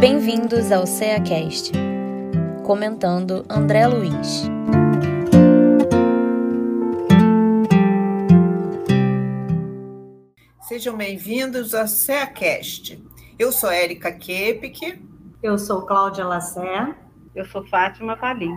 Bem-vindos 0.00 0.70
ao 0.70 0.86
CEACast. 0.86 1.72
Comentando 2.64 3.44
André 3.50 3.84
Luiz. 3.88 4.44
Sejam 10.68 10.96
bem-vindos 10.96 11.74
ao 11.74 11.88
CEACast. 11.88 13.04
Eu 13.36 13.50
sou 13.50 13.68
Érica 13.72 14.12
Kepik. 14.12 15.02
Eu 15.42 15.58
sou 15.58 15.84
Cláudia 15.84 16.24
Lassé. 16.24 16.94
Eu 17.34 17.44
sou 17.46 17.66
Fátima 17.66 18.16
Palim. 18.16 18.54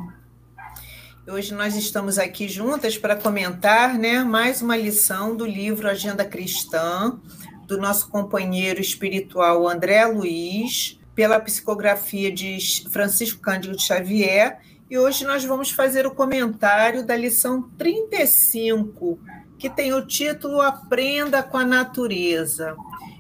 Hoje 1.28 1.56
nós 1.56 1.76
estamos 1.76 2.20
aqui 2.20 2.48
juntas 2.48 3.00
para 3.00 3.16
comentar 3.16 3.98
né, 3.98 4.24
mais 4.24 4.62
uma 4.62 4.78
lição 4.78 5.36
do 5.36 5.48
livro 5.48 5.90
Agenda 5.90 6.24
Cristã, 6.24 7.20
do 7.66 7.80
nosso 7.80 8.10
companheiro 8.12 8.80
espiritual 8.80 9.68
André 9.68 10.06
Luiz, 10.06 11.01
pela 11.16 11.40
psicografia 11.40 12.32
de 12.32 12.58
Francisco 12.90 13.42
Cândido 13.42 13.80
Xavier. 13.80 14.60
E 14.90 14.98
hoje 14.98 15.26
nós 15.26 15.44
vamos 15.44 15.72
fazer 15.72 16.06
o 16.06 16.16
comentário 16.16 17.06
da 17.06 17.16
lição 17.16 17.64
35, 17.78 19.20
que 19.58 19.70
tem 19.70 19.94
o 19.94 20.06
título 20.06 20.62
Aprenda 20.62 21.42
com 21.42 21.58
a 21.58 21.66
Natureza. 21.66 22.76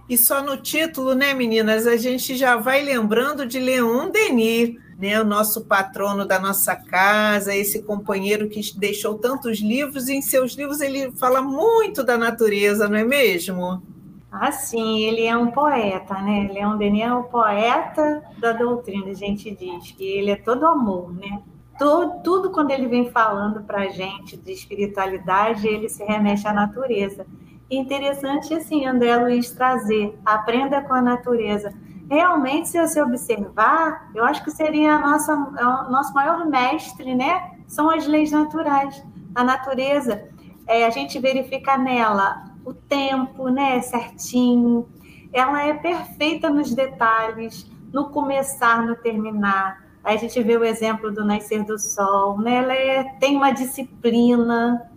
E 0.09 0.18
só 0.18 0.44
no 0.44 0.58
título, 0.58 1.16
né, 1.16 1.34
meninas, 1.34 1.88
a 1.88 1.96
gente 1.96 2.35
já 2.35 2.58
vai 2.58 2.84
lembrando 2.84 3.46
de 3.46 3.59
Leon 3.59 4.10
Denis, 4.10 4.76
né, 4.99 5.21
o 5.21 5.23
nosso 5.23 5.62
patrono 5.62 6.26
da 6.26 6.38
nossa 6.38 6.76
casa, 6.76 7.55
esse 7.55 7.82
companheiro 7.82 8.49
que 8.49 8.60
deixou 8.77 9.18
tantos 9.18 9.60
livros, 9.60 10.10
e 10.10 10.13
em 10.13 10.21
seus 10.21 10.54
livros 10.54 10.82
ele 10.82 11.12
fala 11.13 11.41
muito 11.41 12.04
da 12.04 12.18
natureza, 12.18 12.90
não 12.90 12.98
é 12.98 13.05
mesmo? 13.05 13.82
Ah, 14.31 14.52
sim, 14.52 14.99
ele 15.02 15.26
é 15.26 15.35
um 15.35 15.52
poeta, 15.52 16.13
né? 16.21 16.49
Leon 16.52 16.77
Denis 16.77 17.03
é 17.03 17.13
o 17.13 17.23
poeta 17.23 18.23
da 18.40 18.54
doutrina, 18.54 19.12
a 19.12 19.13
gente 19.13 19.51
diz 19.51 19.91
que 19.91 20.04
ele 20.04 20.32
é 20.32 20.35
todo 20.37 20.65
amor, 20.65 21.13
né? 21.13 21.41
Tudo, 21.77 22.21
tudo 22.24 22.52
quando 22.52 22.71
ele 22.71 22.87
vem 22.87 23.09
falando 23.12 23.63
para 23.63 23.82
a 23.82 23.90
gente 23.90 24.37
de 24.37 24.52
espiritualidade, 24.54 25.68
ele 25.68 25.90
se 25.90 26.04
remete 26.04 26.48
à 26.48 26.54
natureza. 26.54 27.26
Interessante, 27.70 28.54
assim, 28.54 28.85
André 28.85 29.18
Luiz 29.18 29.52
trazer, 29.52 30.18
aprenda 30.26 30.82
com 30.82 30.93
a 30.93 31.02
natureza 31.02 31.74
realmente, 32.12 32.68
se 32.68 32.77
você 32.77 33.02
observar, 33.02 34.12
eu 34.13 34.26
acho 34.26 34.43
que 34.43 34.52
seria 34.52 34.96
a 34.96 34.99
nossa, 34.99 35.32
é 35.32 35.65
o 35.65 35.90
nosso 35.90 36.13
maior 36.13 36.46
mestre, 36.46 37.15
né? 37.15 37.52
São 37.68 37.90
as 37.90 38.05
leis 38.05 38.32
naturais. 38.32 39.02
A 39.34 39.46
natureza, 39.46 40.27
é, 40.68 40.85
a 40.85 40.90
gente 40.90 41.18
verifica 41.20 41.77
nela 41.77 42.51
o 42.65 42.73
tempo, 42.73 43.49
né? 43.49 43.81
Certinho. 43.81 44.87
Ela 45.34 45.63
é 45.63 45.73
perfeita 45.73 46.49
nos 46.49 46.73
detalhes, 46.73 47.70
no 47.91 48.09
começar, 48.09 48.85
no 48.85 48.95
terminar. 48.95 49.85
Aí 50.03 50.15
a 50.15 50.20
gente 50.20 50.41
vê 50.41 50.57
o 50.57 50.63
exemplo 50.63 51.12
do 51.12 51.23
nascer 51.23 51.63
do 51.63 51.77
sol, 51.77 52.40
né? 52.40 52.55
Ela 52.55 52.73
é, 52.73 53.03
tem 53.20 53.35
uma 53.37 53.51
disciplina, 53.51 54.90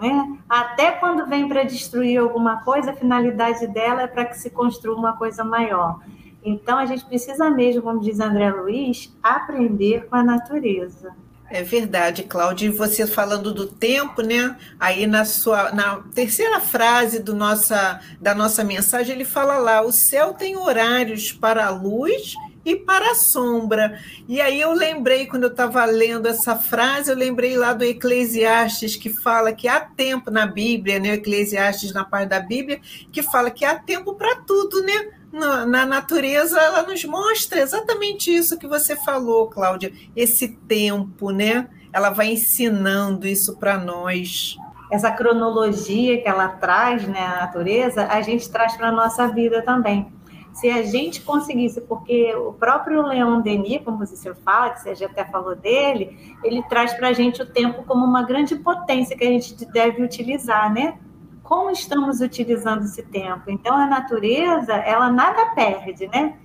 né? 0.00 0.38
Até 0.48 0.92
quando 0.92 1.26
vem 1.26 1.48
para 1.48 1.62
destruir 1.62 2.18
alguma 2.18 2.62
coisa, 2.62 2.90
a 2.90 2.96
finalidade 2.96 3.66
dela 3.66 4.02
é 4.02 4.06
para 4.06 4.24
que 4.24 4.38
se 4.38 4.50
construa 4.50 4.96
uma 4.96 5.16
coisa 5.16 5.44
maior. 5.44 6.00
Então, 6.42 6.78
a 6.78 6.86
gente 6.86 7.04
precisa 7.04 7.50
mesmo, 7.50 7.82
como 7.82 8.00
diz 8.00 8.20
André 8.20 8.50
Luiz, 8.50 9.14
aprender 9.22 10.06
com 10.06 10.16
a 10.16 10.22
natureza. 10.22 11.14
É 11.48 11.62
verdade, 11.62 12.24
Cláudia. 12.24 12.66
E 12.66 12.70
você 12.70 13.06
falando 13.06 13.54
do 13.54 13.66
tempo, 13.66 14.20
né? 14.20 14.56
Aí 14.80 15.06
na 15.06 15.24
sua 15.24 15.70
na 15.72 16.02
terceira 16.14 16.60
frase 16.60 17.20
do 17.20 17.34
nossa, 17.34 18.00
da 18.20 18.34
nossa 18.34 18.64
mensagem, 18.64 19.14
ele 19.14 19.24
fala 19.24 19.56
lá: 19.58 19.80
o 19.82 19.92
céu 19.92 20.32
tem 20.34 20.56
horários 20.56 21.30
para 21.30 21.66
a 21.66 21.70
luz 21.70 22.34
e 22.64 22.74
para 22.74 23.12
a 23.12 23.14
sombra. 23.14 24.00
E 24.28 24.40
aí 24.40 24.60
eu 24.60 24.72
lembrei, 24.72 25.26
quando 25.26 25.44
eu 25.44 25.50
estava 25.50 25.84
lendo 25.84 26.26
essa 26.26 26.56
frase, 26.56 27.12
eu 27.12 27.16
lembrei 27.16 27.56
lá 27.56 27.72
do 27.72 27.84
Eclesiastes, 27.84 28.96
que 28.96 29.08
fala 29.08 29.52
que 29.52 29.68
há 29.68 29.78
tempo 29.78 30.32
na 30.32 30.48
Bíblia, 30.48 30.98
né? 30.98 31.14
Eclesiastes 31.14 31.92
na 31.92 32.04
parte 32.04 32.30
da 32.30 32.40
Bíblia, 32.40 32.80
que 33.12 33.22
fala 33.22 33.52
que 33.52 33.64
há 33.64 33.78
tempo 33.78 34.14
para 34.14 34.34
tudo, 34.42 34.82
né? 34.82 35.12
Na, 35.32 35.66
na, 35.66 35.86
natureza, 35.86 36.60
ela 36.60 36.82
nos 36.82 37.04
mostra 37.04 37.60
exatamente 37.60 38.34
isso 38.34 38.58
que 38.58 38.66
você 38.66 38.96
falou, 38.96 39.48
Cláudia, 39.48 39.92
esse 40.14 40.48
tempo, 40.48 41.30
né? 41.30 41.68
Ela 41.92 42.10
vai 42.10 42.28
ensinando 42.28 43.26
isso 43.26 43.56
para 43.56 43.78
nós. 43.78 44.56
Essa 44.90 45.10
cronologia 45.10 46.22
que 46.22 46.28
ela 46.28 46.48
traz, 46.48 47.06
né, 47.06 47.20
a 47.20 47.40
natureza, 47.40 48.06
a 48.06 48.20
gente 48.22 48.48
traz 48.50 48.76
para 48.76 48.88
a 48.88 48.92
nossa 48.92 49.26
vida 49.28 49.62
também. 49.62 50.12
Se 50.52 50.70
a 50.70 50.82
gente 50.82 51.20
conseguisse, 51.20 51.82
porque 51.82 52.34
o 52.34 52.52
próprio 52.52 53.02
Leon 53.02 53.42
Denis, 53.42 53.82
como 53.84 53.98
você 53.98 54.34
fala, 54.36 54.70
que 54.70 54.80
você 54.80 54.94
já 54.94 55.04
até 55.04 55.22
falou 55.24 55.54
dele, 55.54 56.34
ele 56.42 56.62
traz 56.62 56.94
para 56.94 57.08
a 57.08 57.12
gente 57.12 57.42
o 57.42 57.46
tempo 57.46 57.82
como 57.82 58.06
uma 58.06 58.22
grande 58.22 58.56
potência 58.56 59.14
que 59.16 59.24
a 59.24 59.28
gente 59.28 59.66
deve 59.66 60.02
utilizar, 60.02 60.72
né? 60.72 60.98
Como 61.46 61.70
estamos 61.70 62.20
utilizando 62.20 62.82
esse 62.82 63.04
tempo. 63.04 63.48
Então, 63.48 63.74
a 63.74 63.86
natureza, 63.86 64.74
ela 64.74 65.10
nada 65.10 65.46
perde, 65.54 66.08
né? 66.08 66.36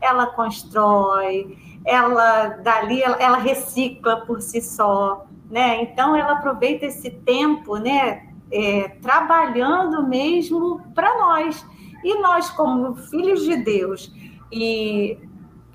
Ela 0.00 0.26
constrói, 0.26 1.58
ela 1.84 2.48
dali, 2.62 3.02
ela, 3.02 3.16
ela 3.16 3.38
recicla 3.38 4.24
por 4.24 4.40
si 4.40 4.60
só, 4.60 5.26
né? 5.50 5.82
Então, 5.82 6.14
ela 6.14 6.34
aproveita 6.34 6.86
esse 6.86 7.10
tempo, 7.10 7.76
né? 7.76 8.28
É, 8.52 8.88
trabalhando 9.02 10.06
mesmo 10.06 10.80
para 10.94 11.12
nós. 11.18 11.66
E 12.04 12.22
nós, 12.22 12.48
como 12.50 12.94
filhos 12.94 13.42
de 13.42 13.56
Deus, 13.56 14.12
e 14.52 15.18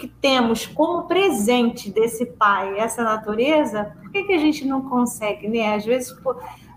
que 0.01 0.07
temos 0.07 0.65
como 0.65 1.03
presente 1.03 1.91
desse 1.91 2.25
Pai 2.25 2.79
essa 2.79 3.03
natureza, 3.03 3.95
por 4.01 4.11
que, 4.11 4.23
que 4.23 4.33
a 4.33 4.39
gente 4.39 4.65
não 4.65 4.81
consegue, 4.81 5.47
né? 5.47 5.75
Às 5.75 5.85
vezes, 5.85 6.11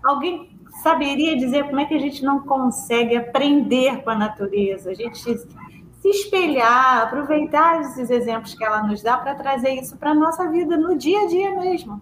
alguém 0.03 0.55
saberia 0.83 1.35
dizer 1.35 1.65
como 1.65 1.79
é 1.79 1.85
que 1.85 1.95
a 1.95 1.99
gente 1.99 2.23
não 2.23 2.41
consegue 2.41 3.17
aprender 3.17 4.03
com 4.03 4.11
a 4.11 4.15
natureza, 4.15 4.91
a 4.91 4.93
gente 4.93 5.17
se 5.17 5.47
espelhar, 6.07 7.01
aproveitar 7.01 7.81
esses 7.81 8.11
exemplos 8.11 8.53
que 8.53 8.63
ela 8.63 8.83
nos 8.83 9.01
dá 9.01 9.17
para 9.17 9.33
trazer 9.33 9.71
isso 9.71 9.97
para 9.97 10.11
a 10.11 10.15
nossa 10.15 10.47
vida 10.51 10.77
no 10.77 10.95
dia 10.95 11.21
a 11.21 11.25
dia 11.25 11.59
mesmo. 11.59 11.99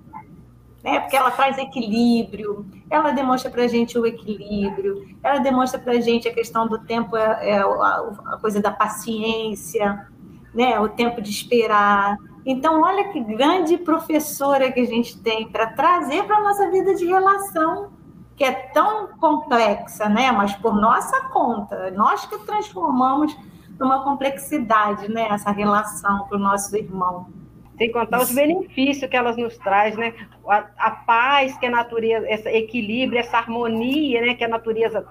Né? 0.83 0.99
Porque 0.99 1.15
ela 1.15 1.31
traz 1.31 1.57
equilíbrio, 1.57 2.65
ela 2.89 3.11
demonstra 3.11 3.49
para 3.49 3.63
a 3.63 3.67
gente 3.67 3.97
o 3.97 4.05
equilíbrio, 4.05 5.07
ela 5.23 5.39
demonstra 5.39 5.79
para 5.79 5.93
a 5.93 6.01
gente 6.01 6.27
a 6.27 6.33
questão 6.33 6.67
do 6.67 6.79
tempo, 6.79 7.15
é, 7.15 7.51
é 7.51 7.57
a 7.59 8.37
coisa 8.41 8.61
da 8.61 8.71
paciência, 8.71 10.11
né? 10.53 10.79
o 10.79 10.89
tempo 10.89 11.21
de 11.21 11.29
esperar. 11.29 12.17
Então, 12.45 12.81
olha 12.81 13.09
que 13.09 13.19
grande 13.21 13.77
professora 13.77 14.71
que 14.71 14.79
a 14.79 14.85
gente 14.85 15.17
tem 15.19 15.47
para 15.47 15.67
trazer 15.67 16.23
para 16.23 16.37
a 16.37 16.43
nossa 16.43 16.69
vida 16.69 16.93
de 16.93 17.05
relação 17.05 17.91
que 18.35 18.43
é 18.43 18.51
tão 18.51 19.07
complexa, 19.19 20.09
né? 20.09 20.31
Mas 20.31 20.53
por 20.55 20.75
nossa 20.75 21.21
conta, 21.29 21.91
nós 21.91 22.25
que 22.25 22.37
transformamos 22.39 23.35
numa 23.79 24.03
complexidade, 24.03 25.09
né? 25.09 25.27
Essa 25.29 25.51
relação 25.51 26.27
com 26.27 26.35
o 26.35 26.39
nosso 26.39 26.75
irmão. 26.75 27.27
Sem 27.77 27.91
contar 27.91 28.21
os 28.21 28.31
benefícios 28.31 29.09
que 29.09 29.15
elas 29.15 29.37
nos 29.37 29.57
traz, 29.57 29.95
né? 29.95 30.13
A, 30.47 30.65
a, 30.77 30.91
paz 30.91 31.57
que 31.57 31.65
a 31.65 31.71
natureza, 31.71 32.27
esse 32.29 32.49
equilíbrio, 32.49 33.19
essa 33.19 33.37
harmonia, 33.37 34.21
né? 34.21 34.35
Que 34.35 34.43
a 34.43 34.47
natureza 34.47 35.05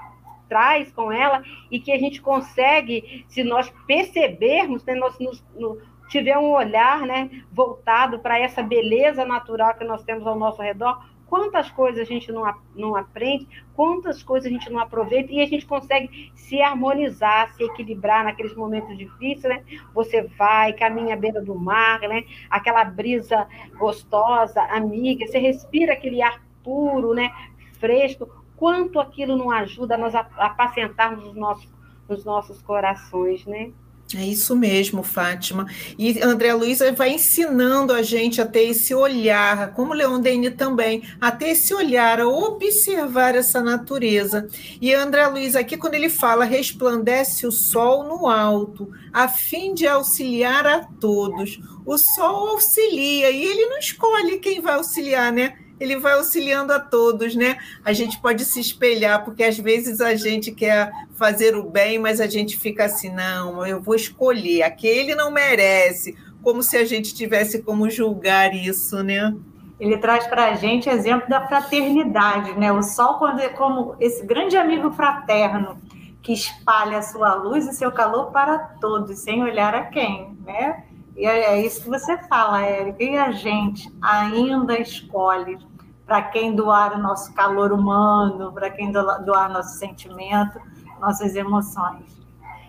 traz 0.53 0.93
com 0.93 1.11
ela 1.11 1.43
e 1.71 1.81
que 1.81 1.91
a 1.91 1.99
gente 1.99 2.21
consegue, 2.21 3.25
se 3.27 3.43
nós 3.43 3.73
percebermos, 3.87 4.85
né? 4.85 4.95
Nós 4.95 5.19
nos, 5.19 5.43
no, 5.57 5.79
tiver 6.11 6.37
um 6.37 6.51
olhar, 6.51 7.07
né? 7.07 7.31
Voltado 7.51 8.19
para 8.19 8.39
essa 8.39 8.63
beleza 8.63 9.25
natural 9.25 9.75
que 9.75 9.85
nós 9.85 10.05
temos 10.05 10.27
ao 10.27 10.39
nosso 10.39 10.61
redor, 10.61 11.03
quantas 11.27 11.71
coisas 11.71 12.03
a 12.03 12.05
gente 12.05 12.31
não, 12.31 12.45
não 12.77 12.95
aprende, 12.95 13.49
quantas 13.75 14.23
coisas 14.23 14.47
a 14.47 14.53
gente 14.53 14.69
não 14.69 14.79
aproveita 14.79 15.33
e 15.33 15.41
a 15.41 15.47
gente 15.47 15.65
consegue 15.65 16.31
se 16.35 16.61
harmonizar, 16.61 17.51
se 17.55 17.65
equilibrar 17.65 18.23
naqueles 18.23 18.55
momentos 18.55 18.95
difíceis, 18.99 19.45
né? 19.45 19.65
Você 19.95 20.25
vai, 20.37 20.75
caminha 20.75 21.15
à 21.15 21.17
beira 21.17 21.41
do 21.41 21.55
mar, 21.55 22.01
né? 22.01 22.25
Aquela 22.51 22.85
brisa 22.85 23.49
gostosa, 23.79 24.61
amiga, 24.65 25.27
você 25.27 25.39
respira 25.39 25.95
aquele 25.95 26.21
ar 26.21 26.43
puro, 26.63 27.15
né? 27.15 27.33
Fresco. 27.81 28.42
Quanto 28.63 29.01
aquilo 29.01 29.37
não 29.37 29.51
ajuda 29.51 29.97
a 29.97 29.99
nós 29.99 30.15
apacentarmos 30.15 31.27
os 31.27 31.35
nossos, 31.35 31.69
os 32.09 32.25
nossos 32.25 32.63
corações, 32.63 33.45
né? 33.45 33.73
É 34.15 34.25
isso 34.25 34.55
mesmo, 34.55 35.03
Fátima. 35.03 35.67
E 35.99 36.23
André 36.23 36.55
Luiz 36.55 36.79
vai 36.97 37.11
ensinando 37.11 37.93
a 37.93 38.03
gente 38.03 38.41
a 38.41 38.47
ter 38.47 38.69
esse 38.69 38.95
olhar, 38.95 39.75
como 39.75 39.93
Leon 39.93 40.21
Denis 40.21 40.55
também, 40.55 41.03
a 41.21 41.33
ter 41.33 41.49
esse 41.49 41.75
olhar, 41.75 42.21
a 42.21 42.29
observar 42.29 43.35
essa 43.35 43.61
natureza. 43.61 44.47
E 44.81 44.95
André 44.95 45.27
Luiz 45.27 45.57
aqui, 45.57 45.77
quando 45.77 45.95
ele 45.95 46.09
fala, 46.09 46.45
resplandece 46.45 47.45
o 47.49 47.51
sol 47.51 48.05
no 48.05 48.29
alto, 48.29 48.93
a 49.13 49.27
fim 49.27 49.75
de 49.75 49.89
auxiliar 49.89 50.65
a 50.69 50.85
todos. 51.01 51.59
O 51.85 51.99
sol 51.99 52.51
auxilia, 52.51 53.29
e 53.29 53.43
ele 53.43 53.67
não 53.67 53.79
escolhe 53.79 54.39
quem 54.39 54.61
vai 54.61 54.75
auxiliar, 54.75 55.33
né? 55.33 55.59
Ele 55.83 55.97
vai 55.97 56.13
auxiliando 56.13 56.73
a 56.73 56.79
todos, 56.79 57.35
né? 57.35 57.57
A 57.85 57.93
gente 57.93 58.21
pode 58.21 58.45
se 58.45 58.61
espelhar, 58.61 59.25
porque 59.25 59.43
às 59.43 59.59
vezes 59.59 60.01
a 60.01 60.15
gente 60.15 60.53
quer 60.53 60.93
fazer 61.15 61.57
o 61.57 61.65
bem, 61.65 61.99
mas 61.99 62.21
a 62.21 62.29
gente 62.29 62.57
fica 62.57 62.85
assim, 62.85 63.11
não, 63.11 63.67
eu 63.67 63.81
vou 63.81 63.97
escolher, 63.97 64.63
aquele 64.63 65.15
não 65.15 65.31
merece, 65.31 66.17
como 66.41 66.63
se 66.63 66.77
a 66.77 66.85
gente 66.85 67.15
tivesse 67.15 67.63
como 67.63 67.91
julgar 67.91 68.55
isso, 68.55 69.03
né? 69.03 69.35
Ele 69.81 69.99
traz 69.99 70.25
para 70.29 70.51
a 70.51 70.55
gente 70.55 70.89
exemplo 70.89 71.29
da 71.29 71.47
fraternidade, 71.49 72.57
né? 72.57 72.71
O 72.73 72.83
sol 72.83 73.15
quando 73.15 73.41
é 73.41 73.49
como 73.49 73.97
esse 73.99 74.25
grande 74.25 74.57
amigo 74.57 74.93
fraterno 74.93 75.77
que 76.23 76.33
espalha 76.33 76.99
a 76.99 77.03
sua 77.03 77.35
luz 77.35 77.67
e 77.67 77.73
seu 77.73 77.91
calor 77.91 78.31
para 78.31 78.59
todos, 78.81 79.19
sem 79.19 79.43
olhar 79.43 79.75
a 79.75 79.87
quem, 79.87 80.39
né? 80.47 80.85
E 81.17 81.27
é, 81.27 81.55
é 81.55 81.67
isso 81.67 81.83
que 81.83 81.89
você 81.89 82.17
fala, 82.29 82.63
Érica. 82.63 83.03
E 83.03 83.17
a 83.17 83.31
gente 83.33 83.91
ainda 84.01 84.79
escolhe 84.79 85.59
para 86.07 86.23
quem 86.23 86.55
doar 86.55 86.95
o 86.95 87.03
nosso 87.03 87.33
calor 87.35 87.73
humano, 87.73 88.53
para 88.53 88.71
quem 88.71 88.91
doar 88.91 89.51
nosso 89.51 89.79
sentimento, 89.79 90.61
nossas 91.01 91.35
emoções. 91.35 92.23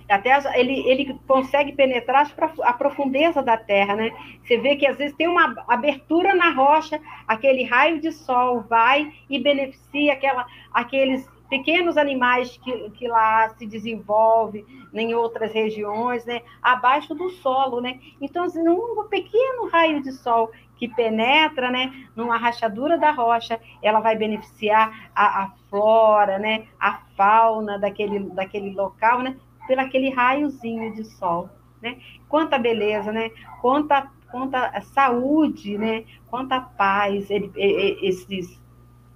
Até 0.10 0.38
ele, 0.60 0.88
ele 0.88 1.20
consegue 1.28 1.72
penetrar 1.72 2.32
a 2.64 2.74
profundeza 2.74 3.42
da 3.42 3.58
terra, 3.58 3.96
né? 3.96 4.12
Você 4.44 4.58
vê 4.58 4.76
que 4.76 4.86
às 4.86 4.98
vezes 4.98 5.16
tem 5.16 5.28
uma 5.28 5.56
abertura 5.68 6.36
na 6.36 6.52
rocha, 6.52 7.00
aquele 7.28 7.64
raio 7.64 8.00
de 8.00 8.12
sol 8.12 8.62
vai 8.62 9.12
e 9.30 9.40
beneficia 9.40 10.14
aquela, 10.14 10.46
aqueles 10.74 11.28
pequenos 11.50 11.98
animais 11.98 12.58
que, 12.58 12.90
que 12.92 13.08
lá 13.08 13.50
se 13.50 13.66
desenvolvem 13.66 14.66
em 14.94 15.14
outras 15.14 15.54
regiões, 15.54 16.26
né, 16.26 16.42
abaixo 16.62 17.14
do 17.14 17.30
solo, 17.30 17.80
né? 17.80 18.00
Então, 18.20 18.46
assim, 18.46 18.68
um 18.68 19.04
pequeno 19.08 19.70
raio 19.70 20.02
de 20.02 20.12
sol 20.12 20.52
que 20.84 20.94
penetra, 20.94 21.72
né, 21.72 21.94
numa 22.14 22.38
rachadura 22.38 22.98
da 22.98 23.12
rocha, 23.12 23.58
ela 23.82 24.02
vai 24.02 24.18
beneficiar 24.18 25.10
a, 25.16 25.44
a 25.44 25.52
flora, 25.70 26.38
né, 26.38 26.66
a 26.78 27.00
fauna 27.16 27.80
daquele, 27.80 28.20
daquele 28.32 28.72
local, 28.72 29.22
né, 29.22 29.38
pelo 29.66 29.80
aquele 29.80 30.10
raiozinho 30.10 30.94
de 30.94 31.06
sol, 31.06 31.50
né? 31.82 31.98
Quanta 32.28 32.58
beleza, 32.60 33.14
né? 33.14 33.32
Quanta, 33.62 34.12
quanta 34.30 34.82
saúde, 34.82 35.78
né? 35.78 36.04
Quanta 36.30 36.60
paz 36.60 37.30
ele, 37.30 37.50
esses 37.56 38.62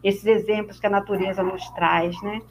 esses 0.01 0.25
exemplos 0.25 0.79
que 0.79 0.87
a 0.87 0.89
natureza 0.89 1.43
nos 1.43 1.69
traz, 1.71 2.21
né? 2.21 2.41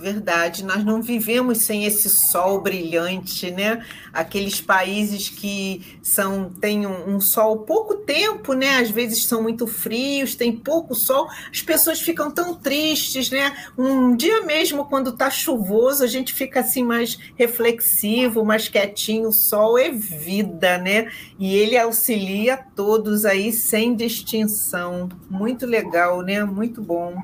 Verdade, 0.00 0.64
nós 0.64 0.82
não 0.82 1.02
vivemos 1.02 1.58
sem 1.58 1.84
esse 1.84 2.08
sol 2.08 2.62
brilhante, 2.62 3.50
né? 3.50 3.84
Aqueles 4.10 4.58
países 4.58 5.28
que 5.28 5.98
são 6.02 6.48
têm 6.48 6.86
um, 6.86 7.16
um, 7.16 7.20
sol 7.20 7.58
pouco 7.58 7.96
tempo, 7.96 8.54
né? 8.54 8.78
Às 8.78 8.90
vezes 8.90 9.26
são 9.26 9.42
muito 9.42 9.66
frios, 9.66 10.34
tem 10.34 10.56
pouco 10.56 10.94
sol, 10.94 11.28
as 11.52 11.60
pessoas 11.60 12.00
ficam 12.00 12.30
tão 12.30 12.54
tristes, 12.54 13.28
né? 13.28 13.54
Um 13.76 14.16
dia 14.16 14.40
mesmo 14.40 14.86
quando 14.86 15.12
tá 15.12 15.28
chuvoso, 15.28 16.02
a 16.02 16.06
gente 16.06 16.32
fica 16.32 16.60
assim 16.60 16.82
mais 16.82 17.18
reflexivo, 17.36 18.42
mais 18.42 18.70
quietinho. 18.70 19.28
O 19.28 19.32
sol 19.32 19.76
é 19.76 19.90
vida, 19.90 20.78
né? 20.78 21.12
E 21.38 21.54
ele 21.54 21.76
auxilia 21.76 22.56
todos 22.74 23.26
aí 23.26 23.52
sem 23.52 23.94
distinção. 23.94 25.10
Muito 25.28 25.66
legal, 25.66 26.22
né? 26.22 26.42
Muito 26.42 26.80
bom. 26.80 27.20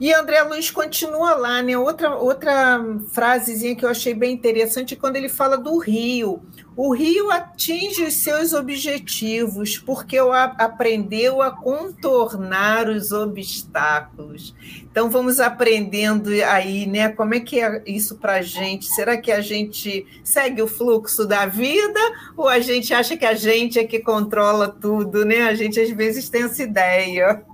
E 0.00 0.12
André 0.12 0.42
Luiz 0.42 0.70
continua 0.70 1.34
lá, 1.34 1.62
né? 1.62 1.78
Outra, 1.78 2.16
outra 2.16 2.80
frasezinha 3.12 3.76
que 3.76 3.84
eu 3.84 3.88
achei 3.88 4.12
bem 4.12 4.32
interessante 4.34 4.94
é 4.94 4.96
quando 4.96 5.16
ele 5.16 5.28
fala 5.28 5.56
do 5.56 5.78
rio. 5.78 6.42
O 6.76 6.92
rio 6.92 7.30
atinge 7.30 8.02
os 8.02 8.14
seus 8.14 8.52
objetivos 8.52 9.78
porque 9.78 10.18
aprendeu 10.58 11.40
a 11.40 11.52
contornar 11.52 12.88
os 12.88 13.12
obstáculos. 13.12 14.52
Então 14.90 15.08
vamos 15.08 15.38
aprendendo 15.38 16.30
aí, 16.48 16.84
né? 16.84 17.10
Como 17.10 17.32
é 17.32 17.38
que 17.38 17.60
é 17.60 17.80
isso 17.86 18.16
para 18.16 18.34
a 18.34 18.42
gente? 18.42 18.86
Será 18.86 19.16
que 19.16 19.30
a 19.30 19.40
gente 19.40 20.04
segue 20.24 20.60
o 20.60 20.66
fluxo 20.66 21.24
da 21.24 21.46
vida 21.46 22.00
ou 22.36 22.48
a 22.48 22.58
gente 22.58 22.92
acha 22.92 23.16
que 23.16 23.24
a 23.24 23.34
gente 23.34 23.78
é 23.78 23.84
que 23.84 24.00
controla 24.00 24.66
tudo, 24.68 25.24
né? 25.24 25.42
A 25.42 25.54
gente 25.54 25.78
às 25.78 25.90
vezes 25.90 26.28
tem 26.28 26.42
essa 26.42 26.64
ideia. 26.64 27.44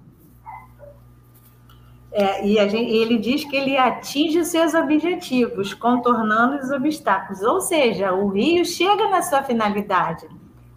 É, 2.13 2.45
e 2.45 2.69
gente, 2.69 2.91
ele 2.91 3.19
diz 3.19 3.45
que 3.45 3.57
ele 3.57 3.77
atinge 3.77 4.41
os 4.41 4.49
seus 4.49 4.75
objetivos, 4.75 5.73
contornando 5.75 6.57
os 6.57 6.71
obstáculos. 6.71 7.43
Ou 7.43 7.61
seja, 7.61 8.13
o 8.13 8.29
rio 8.29 8.65
chega 8.65 9.09
na 9.09 9.23
sua 9.23 9.43
finalidade. 9.43 10.27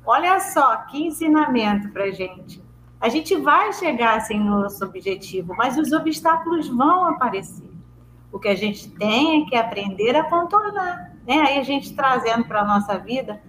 Olha 0.05 0.39
só 0.39 0.75
que 0.77 1.07
ensinamento 1.07 1.89
para 1.89 2.11
gente. 2.11 2.61
A 2.99 3.09
gente 3.09 3.35
vai 3.35 3.73
chegar 3.73 4.17
assim 4.17 4.39
no 4.39 4.61
nosso 4.61 4.83
objetivo, 4.85 5.53
mas 5.57 5.77
os 5.77 5.91
obstáculos 5.91 6.67
vão 6.67 7.05
aparecer. 7.05 7.69
O 8.31 8.39
que 8.39 8.47
a 8.47 8.55
gente 8.55 8.89
tem 8.91 9.43
é 9.43 9.45
que 9.49 9.55
aprender 9.55 10.15
a 10.15 10.23
contornar. 10.23 11.11
Né? 11.27 11.39
Aí 11.39 11.57
a 11.57 11.63
gente 11.63 11.95
trazendo 11.95 12.45
para 12.45 12.61
a 12.61 12.65
nossa 12.65 12.97
vida 12.97 13.41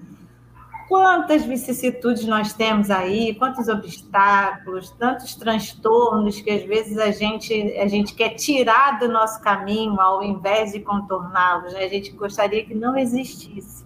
quantas 0.89 1.45
vicissitudes 1.45 2.27
nós 2.27 2.53
temos 2.53 2.91
aí, 2.91 3.35
quantos 3.35 3.69
obstáculos, 3.69 4.91
tantos 4.93 5.35
transtornos 5.35 6.41
que 6.41 6.51
às 6.51 6.63
vezes 6.63 6.99
a 6.99 7.11
gente, 7.11 7.53
a 7.79 7.87
gente 7.87 8.15
quer 8.15 8.31
tirar 8.31 8.99
do 8.99 9.09
nosso 9.09 9.41
caminho 9.41 10.01
ao 10.01 10.23
invés 10.23 10.73
de 10.73 10.81
contorná-los. 10.81 11.73
Né? 11.73 11.85
A 11.85 11.89
gente 11.89 12.11
gostaria 12.13 12.65
que 12.65 12.75
não 12.75 12.97
existisse. 12.97 13.85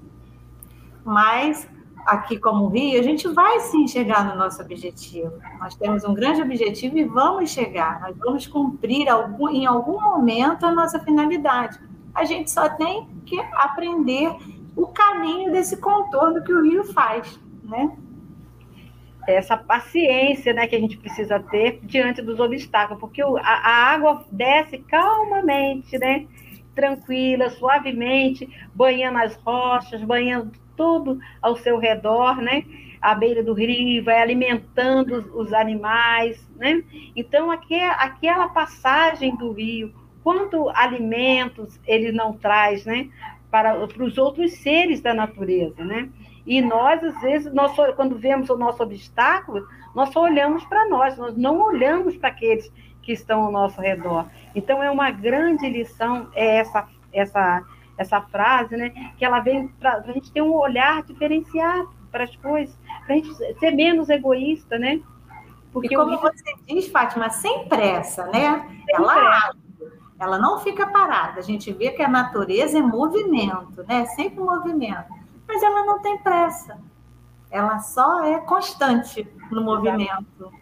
Mas 1.05 1.69
aqui 2.07 2.39
como 2.39 2.69
Rio, 2.69 2.99
a 2.99 3.03
gente 3.03 3.29
vai 3.29 3.61
sim 3.61 3.87
chegar 3.87 4.25
no 4.25 4.37
nosso 4.37 4.63
objetivo. 4.63 5.33
Nós 5.61 5.75
temos 5.75 6.05
um 6.05 6.15
grande 6.15 6.41
objetivo 6.41 6.99
e 6.99 7.05
vamos 7.05 7.51
chegar. 7.51 8.01
Nós 8.01 8.17
vamos 8.17 8.47
cumprir 8.47 9.09
algum, 9.09 9.49
em 9.49 9.67
algum 9.67 10.01
momento 10.01 10.65
a 10.65 10.73
nossa 10.73 10.99
finalidade. 10.99 11.79
A 12.15 12.25
gente 12.25 12.51
só 12.51 12.69
tem 12.69 13.07
que 13.27 13.39
aprender 13.53 14.35
o 14.79 14.87
caminho 14.87 15.51
desse 15.51 15.77
contorno 15.77 16.43
que 16.43 16.53
o 16.53 16.63
rio 16.63 16.85
faz, 16.85 17.39
né? 17.65 17.97
Essa 19.27 19.57
paciência 19.57 20.55
né, 20.55 20.67
que 20.67 20.75
a 20.75 20.81
gente 20.81 20.97
precisa 20.97 21.39
ter 21.39 21.81
diante 21.83 22.23
dos 22.23 22.41
obstáculos, 22.41 22.99
porque 22.99 23.21
a, 23.21 23.27
a 23.43 23.93
água 23.93 24.25
desce 24.33 24.79
calmamente, 24.79 25.99
né? 25.99 26.27
tranquila, 26.79 27.51
suavemente, 27.51 28.49
banhando 28.73 29.19
as 29.19 29.35
rochas, 29.35 30.01
banhando 30.01 30.53
tudo 30.77 31.19
ao 31.43 31.57
seu 31.57 31.77
redor, 31.77 32.37
né? 32.37 32.65
À 33.01 33.17
beira 33.17 33.43
do 33.43 33.53
rio, 33.53 34.05
vai 34.05 34.23
alimentando 34.23 35.17
os, 35.17 35.49
os 35.49 35.53
animais, 35.53 36.49
né? 36.57 36.85
Então, 37.17 37.51
aqui, 37.51 37.75
aquela 37.75 38.49
passagem 38.51 39.35
do 39.35 39.51
rio, 39.51 39.93
quanto 40.23 40.69
alimentos 40.69 41.81
ele 41.85 42.13
não 42.13 42.33
traz, 42.33 42.85
né? 42.85 43.09
Para, 43.51 43.87
para 43.87 44.05
os 44.05 44.19
outros 44.19 44.53
seres 44.55 45.01
da 45.01 45.15
natureza, 45.15 45.85
né? 45.85 46.09
E 46.47 46.61
nós, 46.61 47.03
às 47.05 47.21
vezes, 47.21 47.53
nós 47.53 47.73
só, 47.73 47.93
quando 47.93 48.17
vemos 48.17 48.49
o 48.49 48.57
nosso 48.57 48.83
obstáculo, 48.83 49.67
nós 49.95 50.11
só 50.11 50.23
olhamos 50.23 50.65
para 50.65 50.89
nós, 50.89 51.17
nós 51.19 51.37
não 51.37 51.61
olhamos 51.61 52.17
para 52.17 52.31
aqueles 52.31 52.73
que 53.03 53.13
estão 53.13 53.43
ao 53.45 53.53
nosso 53.53 53.81
redor. 53.81 54.27
Então, 54.55 54.83
é 54.83 54.91
uma 54.91 55.11
grande 55.11 55.69
lição 55.69 56.29
é 56.35 56.57
essa, 56.57 56.89
essa, 57.13 57.63
essa 57.97 58.21
frase, 58.23 58.77
né? 58.77 58.91
Que 59.19 59.25
ela 59.25 59.41
vem 59.41 59.69
para 59.69 59.97
a 59.97 60.13
gente 60.13 60.33
ter 60.33 60.43
um 60.43 60.55
olhar 60.55 61.03
diferenciado 61.03 61.91
para 62.11 62.25
as 62.25 62.35
coisas, 62.37 62.79
para 63.05 63.15
a 63.15 63.19
gente 63.19 63.35
ser 63.59 63.71
menos 63.73 64.09
egoísta, 64.09 64.79
né? 64.79 65.01
Porque 65.71 65.93
e 65.93 65.97
como 65.97 66.19
você 66.19 66.55
diz, 66.67 66.89
Fátima, 66.89 67.29
sem 67.29 67.69
pressa, 67.69 68.27
né? 68.27 68.67
Sem 68.87 68.95
ela 68.95 69.15
pressa 69.15 69.68
ela 70.19 70.39
não 70.39 70.59
fica 70.59 70.87
parada. 70.87 71.39
A 71.39 71.43
gente 71.43 71.73
vê 71.73 71.91
que 71.91 72.03
a 72.03 72.09
natureza 72.09 72.79
é 72.79 72.83
movimento, 72.83 73.85
né? 73.87 74.07
Sempre 74.07 74.41
movimento. 74.41 75.13
Mas 75.47 75.63
ela 75.63 75.85
não 75.85 76.01
tem 76.01 76.19
pressa. 76.19 76.79
Ela 77.51 77.79
só 77.79 78.25
é 78.25 78.39
constante 78.41 79.27
no 79.51 79.63
movimento. 79.63 80.53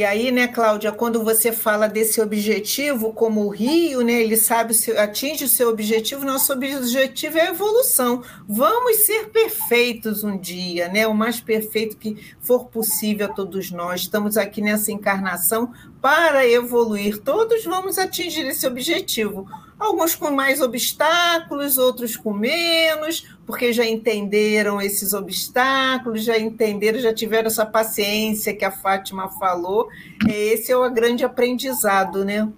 E 0.00 0.04
aí, 0.04 0.30
né, 0.30 0.48
Cláudia, 0.48 0.90
quando 0.92 1.22
você 1.22 1.52
fala 1.52 1.86
desse 1.86 2.22
objetivo, 2.22 3.12
como 3.12 3.44
o 3.44 3.50
rio, 3.50 4.00
né, 4.00 4.22
ele 4.22 4.34
sabe, 4.34 4.74
atinge 4.96 5.44
o 5.44 5.48
seu 5.48 5.68
objetivo, 5.68 6.24
nosso 6.24 6.54
objetivo 6.54 7.36
é 7.36 7.48
a 7.48 7.50
evolução. 7.50 8.22
Vamos 8.48 9.04
ser 9.04 9.28
perfeitos 9.28 10.24
um 10.24 10.38
dia, 10.38 10.88
né, 10.88 11.06
o 11.06 11.12
mais 11.12 11.38
perfeito 11.38 11.98
que 11.98 12.16
for 12.40 12.68
possível 12.68 13.26
a 13.26 13.28
todos 13.28 13.70
nós. 13.70 14.00
Estamos 14.00 14.38
aqui 14.38 14.62
nessa 14.62 14.90
encarnação 14.90 15.70
para 16.00 16.48
evoluir. 16.48 17.18
Todos 17.18 17.62
vamos 17.64 17.98
atingir 17.98 18.46
esse 18.46 18.66
objetivo 18.66 19.46
alguns 19.80 20.14
com 20.14 20.30
mais 20.30 20.60
obstáculos, 20.60 21.78
outros 21.78 22.16
com 22.16 22.32
menos, 22.32 23.26
porque 23.46 23.72
já 23.72 23.84
entenderam 23.84 24.80
esses 24.80 25.12
obstáculos, 25.12 26.22
já 26.22 26.38
entenderam, 26.38 26.98
já 27.00 27.12
tiveram 27.12 27.48
essa 27.48 27.64
paciência 27.64 28.54
que 28.54 28.64
a 28.64 28.70
Fátima 28.70 29.28
falou. 29.28 29.88
Esse 30.28 30.70
é 30.70 30.76
o 30.76 30.90
grande 30.90 31.24
aprendizado, 31.24 32.24
né? 32.24 32.48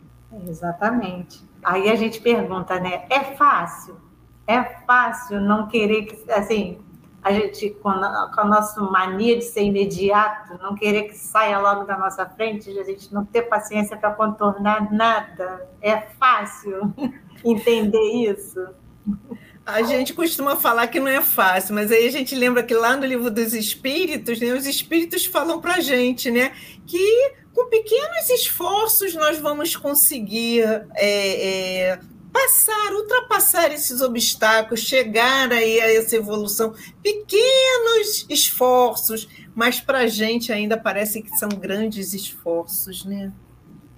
Exatamente. 0.48 1.40
Aí 1.62 1.88
a 1.88 1.94
gente 1.94 2.20
pergunta, 2.20 2.80
né? 2.80 3.04
É 3.08 3.20
fácil? 3.36 3.96
É 4.46 4.60
fácil 4.86 5.40
não 5.40 5.68
querer 5.68 6.06
que, 6.06 6.30
assim, 6.32 6.78
a 7.22 7.32
gente, 7.32 7.70
com 7.70 7.88
a, 7.88 8.30
com 8.34 8.40
a 8.40 8.44
nossa 8.44 8.80
mania 8.80 9.36
de 9.38 9.44
ser 9.44 9.62
imediato, 9.62 10.58
não 10.60 10.74
querer 10.74 11.04
que 11.04 11.16
saia 11.16 11.58
logo 11.58 11.84
da 11.84 11.96
nossa 11.96 12.26
frente, 12.26 12.68
a 12.78 12.84
gente 12.84 13.14
não 13.14 13.24
ter 13.24 13.42
paciência 13.42 13.96
para 13.96 14.10
contornar 14.10 14.92
nada. 14.92 15.68
É 15.80 16.00
fácil 16.00 16.92
entender 17.44 18.30
isso. 18.30 18.60
A 19.64 19.82
gente 19.82 20.12
costuma 20.12 20.56
falar 20.56 20.88
que 20.88 20.98
não 20.98 21.06
é 21.06 21.22
fácil, 21.22 21.76
mas 21.76 21.92
aí 21.92 22.08
a 22.08 22.10
gente 22.10 22.34
lembra 22.34 22.64
que 22.64 22.74
lá 22.74 22.96
no 22.96 23.06
livro 23.06 23.30
dos 23.30 23.54
Espíritos, 23.54 24.40
né, 24.40 24.52
os 24.52 24.66
Espíritos 24.66 25.24
falam 25.24 25.60
para 25.60 25.76
a 25.76 25.80
gente, 25.80 26.28
né, 26.28 26.52
que 26.84 27.34
com 27.54 27.68
pequenos 27.68 28.28
esforços 28.30 29.14
nós 29.14 29.38
vamos 29.38 29.76
conseguir 29.76 30.62
é, 30.96 31.90
é, 31.90 32.00
passar, 32.32 32.92
ultrapassar 32.94 33.70
esses 33.72 34.00
obstáculos, 34.00 34.80
chegar 34.80 35.52
aí 35.52 35.80
a 35.80 35.94
essa 35.94 36.16
evolução. 36.16 36.74
Pequenos 37.02 38.26
esforços, 38.28 39.28
mas 39.54 39.80
para 39.80 39.98
a 39.98 40.06
gente 40.06 40.52
ainda 40.52 40.76
parece 40.76 41.22
que 41.22 41.36
são 41.36 41.48
grandes 41.50 42.14
esforços, 42.14 43.04
né? 43.04 43.32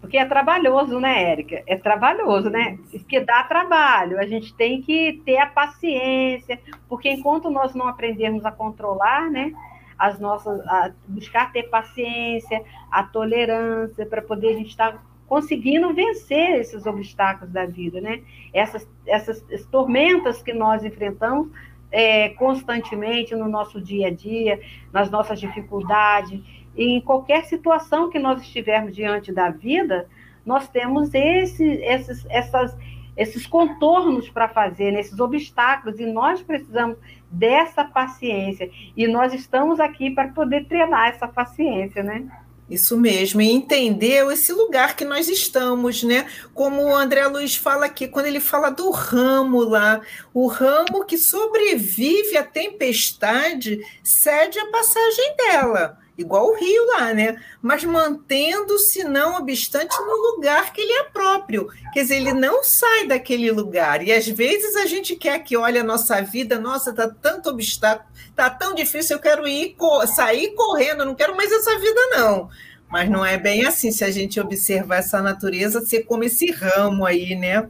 Porque 0.00 0.18
é 0.18 0.24
trabalhoso, 0.26 1.00
né, 1.00 1.30
Érica? 1.30 1.62
É 1.66 1.76
trabalhoso, 1.76 2.50
né? 2.50 2.78
Porque 2.90 3.20
dá 3.20 3.42
trabalho. 3.44 4.18
A 4.18 4.26
gente 4.26 4.52
tem 4.54 4.82
que 4.82 5.22
ter 5.24 5.38
a 5.38 5.46
paciência, 5.46 6.60
porque 6.86 7.08
enquanto 7.08 7.48
nós 7.48 7.74
não 7.74 7.88
aprendermos 7.88 8.44
a 8.44 8.52
controlar, 8.52 9.30
né? 9.30 9.54
As 9.98 10.18
nossas, 10.18 10.60
a 10.66 10.90
buscar 11.08 11.52
ter 11.52 11.70
paciência, 11.70 12.62
a 12.90 13.04
tolerância, 13.04 14.04
para 14.04 14.20
poder 14.20 14.48
a 14.48 14.52
gente 14.58 14.68
estar 14.68 14.92
tá 14.92 15.02
conseguindo 15.34 15.92
vencer 15.92 16.60
esses 16.60 16.86
obstáculos 16.86 17.52
da 17.52 17.66
vida, 17.66 18.00
né? 18.00 18.22
Essas, 18.52 18.88
essas, 19.04 19.44
tormentas 19.66 20.40
que 20.40 20.52
nós 20.52 20.84
enfrentamos 20.84 21.48
é, 21.90 22.28
constantemente 22.28 23.34
no 23.34 23.48
nosso 23.48 23.80
dia 23.80 24.06
a 24.06 24.10
dia, 24.12 24.60
nas 24.92 25.10
nossas 25.10 25.40
dificuldades, 25.40 26.40
em 26.76 27.00
qualquer 27.00 27.46
situação 27.46 28.10
que 28.10 28.18
nós 28.20 28.42
estivermos 28.42 28.94
diante 28.94 29.32
da 29.32 29.50
vida, 29.50 30.06
nós 30.46 30.68
temos 30.68 31.12
esse, 31.12 31.64
esses, 31.64 32.24
essas, 32.30 32.76
esses 33.16 33.44
contornos 33.44 34.30
para 34.30 34.46
fazer, 34.46 34.92
nesses 34.92 35.18
obstáculos, 35.18 35.98
e 35.98 36.06
nós 36.06 36.40
precisamos 36.42 36.96
dessa 37.28 37.82
paciência. 37.82 38.70
E 38.96 39.08
nós 39.08 39.34
estamos 39.34 39.80
aqui 39.80 40.12
para 40.12 40.28
poder 40.28 40.66
treinar 40.66 41.08
essa 41.08 41.26
paciência, 41.26 42.04
né? 42.04 42.24
Isso 42.68 42.96
mesmo, 42.96 43.42
e 43.42 43.50
entender 43.50 44.26
esse 44.32 44.50
lugar 44.52 44.96
que 44.96 45.04
nós 45.04 45.28
estamos, 45.28 46.02
né? 46.02 46.26
Como 46.54 46.82
o 46.82 46.94
André 46.96 47.26
Luiz 47.26 47.54
fala 47.54 47.86
aqui, 47.86 48.08
quando 48.08 48.26
ele 48.26 48.40
fala 48.40 48.70
do 48.70 48.90
ramo 48.90 49.60
lá, 49.60 50.00
o 50.32 50.46
ramo 50.46 51.04
que 51.04 51.18
sobrevive 51.18 52.38
à 52.38 52.42
tempestade 52.42 53.80
cede 54.02 54.58
a 54.58 54.70
passagem 54.70 55.36
dela 55.36 55.98
igual 56.16 56.48
o 56.48 56.54
rio 56.54 56.86
lá, 56.86 57.12
né? 57.12 57.40
Mas 57.60 57.84
mantendo-se, 57.84 59.02
não 59.04 59.36
obstante, 59.36 59.96
no 59.98 60.32
lugar 60.32 60.72
que 60.72 60.80
ele 60.80 60.92
é 60.92 61.04
próprio. 61.04 61.68
Quer 61.92 62.02
dizer, 62.02 62.16
ele 62.16 62.32
não 62.32 62.62
sai 62.62 63.06
daquele 63.06 63.50
lugar. 63.50 64.02
E 64.02 64.12
às 64.12 64.26
vezes 64.26 64.76
a 64.76 64.86
gente 64.86 65.16
quer 65.16 65.40
que 65.40 65.56
olhe 65.56 65.78
a 65.78 65.84
nossa 65.84 66.20
vida, 66.22 66.58
nossa, 66.58 66.92
tá 66.92 67.08
tanto 67.08 67.50
obstáculo, 67.50 68.08
tá 68.34 68.50
tão 68.50 68.74
difícil, 68.74 69.16
eu 69.16 69.22
quero 69.22 69.46
ir 69.46 69.76
sair 70.06 70.54
correndo, 70.54 71.04
não 71.04 71.14
quero 71.14 71.36
mais 71.36 71.50
essa 71.50 71.78
vida, 71.78 72.00
não. 72.12 72.48
Mas 72.88 73.08
não 73.08 73.24
é 73.24 73.36
bem 73.36 73.66
assim, 73.66 73.90
se 73.90 74.04
a 74.04 74.10
gente 74.10 74.40
observar 74.40 74.96
essa 74.96 75.20
natureza, 75.20 75.80
ser 75.80 76.04
como 76.04 76.24
esse 76.24 76.50
ramo 76.50 77.04
aí, 77.04 77.34
né? 77.34 77.68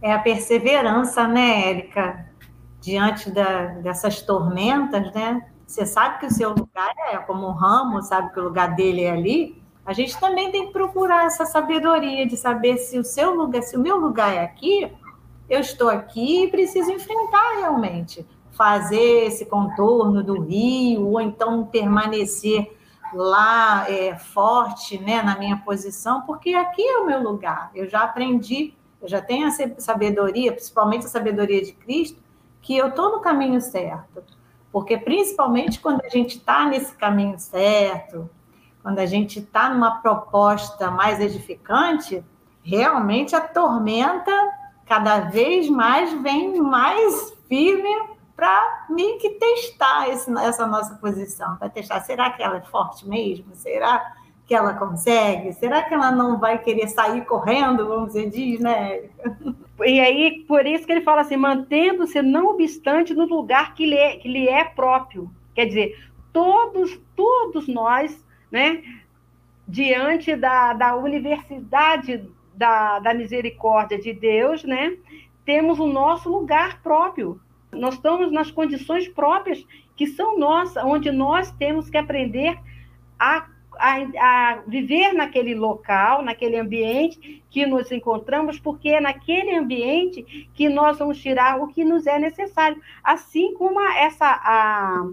É 0.00 0.12
a 0.12 0.18
perseverança, 0.18 1.26
né, 1.26 1.68
Érica? 1.70 2.26
Diante 2.80 3.30
da, 3.30 3.66
dessas 3.82 4.22
tormentas, 4.22 5.12
né? 5.12 5.42
você 5.68 5.84
sabe 5.84 6.18
que 6.18 6.26
o 6.26 6.30
seu 6.30 6.50
lugar 6.50 6.94
é 7.12 7.18
como 7.18 7.46
um 7.46 7.52
ramo, 7.52 8.02
sabe 8.02 8.32
que 8.32 8.40
o 8.40 8.44
lugar 8.44 8.74
dele 8.74 9.02
é 9.02 9.10
ali, 9.10 9.62
a 9.84 9.92
gente 9.92 10.18
também 10.18 10.50
tem 10.50 10.66
que 10.66 10.72
procurar 10.72 11.26
essa 11.26 11.44
sabedoria 11.44 12.26
de 12.26 12.36
saber 12.36 12.78
se 12.78 12.98
o 12.98 13.04
seu 13.04 13.34
lugar, 13.34 13.62
se 13.62 13.76
o 13.76 13.80
meu 13.80 13.96
lugar 13.96 14.34
é 14.34 14.40
aqui, 14.40 14.90
eu 15.48 15.60
estou 15.60 15.90
aqui 15.90 16.44
e 16.44 16.50
preciso 16.50 16.90
enfrentar 16.90 17.56
realmente, 17.58 18.26
fazer 18.58 19.26
esse 19.26 19.46
contorno 19.46 20.20
do 20.20 20.40
rio, 20.42 21.06
ou 21.06 21.20
então 21.20 21.64
permanecer 21.64 22.76
lá 23.14 23.88
é, 23.88 24.16
forte 24.16 24.98
né, 24.98 25.22
na 25.22 25.38
minha 25.38 25.58
posição, 25.58 26.22
porque 26.22 26.52
aqui 26.54 26.82
é 26.82 26.98
o 26.98 27.06
meu 27.06 27.22
lugar. 27.22 27.70
Eu 27.72 27.88
já 27.88 28.00
aprendi, 28.00 28.74
eu 29.00 29.08
já 29.08 29.22
tenho 29.22 29.46
a 29.46 29.50
sabedoria, 29.78 30.52
principalmente 30.52 31.06
a 31.06 31.08
sabedoria 31.08 31.62
de 31.62 31.72
Cristo, 31.72 32.20
que 32.60 32.76
eu 32.76 32.88
estou 32.88 33.12
no 33.12 33.20
caminho 33.20 33.60
certo. 33.60 34.24
Porque, 34.72 34.98
principalmente 34.98 35.78
quando 35.78 36.04
a 36.04 36.08
gente 36.08 36.38
está 36.38 36.66
nesse 36.66 36.94
caminho 36.96 37.38
certo, 37.38 38.28
quando 38.82 38.98
a 38.98 39.06
gente 39.06 39.38
está 39.38 39.70
numa 39.70 40.02
proposta 40.02 40.90
mais 40.90 41.20
edificante, 41.20 42.24
realmente 42.60 43.36
a 43.36 43.40
tormenta 43.40 44.32
cada 44.84 45.20
vez 45.20 45.70
mais 45.70 46.12
vem 46.20 46.60
mais 46.60 47.32
firme 47.48 48.17
para 48.38 48.86
mim 48.88 49.18
que 49.18 49.30
testar 49.30 50.08
esse, 50.10 50.32
essa 50.38 50.64
nossa 50.64 50.94
posição, 50.94 51.56
para 51.56 51.68
testar, 51.68 51.98
será 52.02 52.30
que 52.30 52.40
ela 52.40 52.58
é 52.58 52.60
forte 52.60 53.04
mesmo? 53.04 53.52
Será 53.56 54.14
que 54.46 54.54
ela 54.54 54.74
consegue? 54.74 55.52
Será 55.54 55.82
que 55.82 55.92
ela 55.92 56.12
não 56.12 56.38
vai 56.38 56.56
querer 56.58 56.86
sair 56.86 57.24
correndo, 57.24 57.88
vamos 57.88 58.12
dizer, 58.12 58.30
diz, 58.30 58.60
né, 58.60 59.10
E 59.84 59.98
aí, 59.98 60.44
por 60.46 60.64
isso 60.66 60.86
que 60.86 60.92
ele 60.92 61.00
fala 61.00 61.22
assim, 61.22 61.36
mantendo-se, 61.36 62.22
não 62.22 62.46
obstante, 62.46 63.12
no 63.12 63.24
lugar 63.24 63.74
que 63.74 63.84
lhe, 63.84 63.96
é, 63.96 64.16
que 64.16 64.28
lhe 64.28 64.48
é 64.48 64.62
próprio. 64.62 65.28
Quer 65.52 65.66
dizer, 65.66 65.98
todos, 66.32 66.96
todos 67.16 67.66
nós, 67.66 68.24
né, 68.52 68.84
diante 69.66 70.36
da, 70.36 70.74
da 70.74 70.94
universidade 70.94 72.30
da, 72.54 73.00
da 73.00 73.12
misericórdia 73.12 73.98
de 73.98 74.12
Deus, 74.12 74.62
né, 74.62 74.96
temos 75.44 75.80
o 75.80 75.88
nosso 75.88 76.30
lugar 76.30 76.80
próprio. 76.82 77.40
Nós 77.78 77.94
estamos 77.94 78.30
nas 78.32 78.50
condições 78.50 79.08
próprias 79.08 79.64
que 79.96 80.06
são 80.06 80.38
nossas, 80.38 80.84
onde 80.84 81.10
nós 81.10 81.50
temos 81.52 81.88
que 81.88 81.96
aprender 81.96 82.58
a 83.18 83.46
a, 83.78 83.96
a, 84.18 84.62
viver 84.66 85.12
naquele 85.12 85.54
local, 85.54 86.22
naquele 86.22 86.56
ambiente 86.56 87.42
que 87.48 87.64
nos 87.64 87.90
encontramos, 87.92 88.58
porque 88.58 88.90
é 88.90 89.00
naquele 89.00 89.54
ambiente 89.54 90.50
que 90.52 90.68
nós 90.68 90.98
vamos 90.98 91.20
tirar 91.20 91.60
o 91.60 91.68
que 91.68 91.84
nos 91.84 92.06
é 92.06 92.18
necessário. 92.18 92.80
Assim 93.02 93.54
como 93.54 93.80
essa, 93.80 94.26
a, 94.26 95.06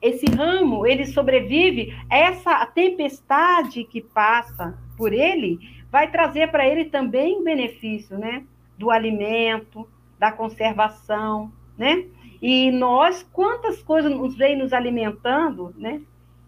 esse 0.00 0.26
ramo, 0.26 0.86
ele 0.86 1.06
sobrevive, 1.06 1.96
essa 2.10 2.64
tempestade 2.66 3.84
que 3.84 4.02
passa 4.02 4.78
por 4.96 5.12
ele 5.12 5.58
vai 5.90 6.10
trazer 6.10 6.50
para 6.50 6.68
ele 6.68 6.84
também 6.84 7.42
benefício, 7.42 8.18
né? 8.18 8.44
Do 8.76 8.90
alimento, 8.90 9.88
da 10.24 10.32
conservação, 10.32 11.52
né? 11.76 12.06
E 12.40 12.70
nós, 12.70 13.22
quantas 13.32 13.82
coisas 13.82 14.10
nos 14.10 14.36
vem 14.36 14.56
nos 14.56 14.72
alimentando, 14.72 15.74
né? 15.76 16.00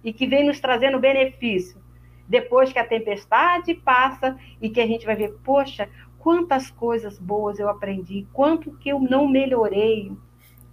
e 0.06 0.12
que 0.12 0.25
vem 0.25 0.47
nos 0.47 0.61
trazendo 0.61 1.00
benefício. 1.00 1.83
Depois 2.28 2.73
que 2.73 2.78
a 2.78 2.87
tempestade 2.87 3.75
passa 3.75 4.38
e 4.62 4.71
que 4.71 4.80
a 4.80 4.87
gente 4.87 5.04
vai 5.04 5.16
ver, 5.16 5.35
poxa, 5.45 5.88
quantas 6.16 6.71
coisas 6.71 7.18
boas 7.18 7.59
eu 7.59 7.68
aprendi, 7.68 8.25
quanto 8.33 8.71
que 8.78 8.88
eu 8.88 9.00
não 9.00 9.26
melhorei. 9.26 10.12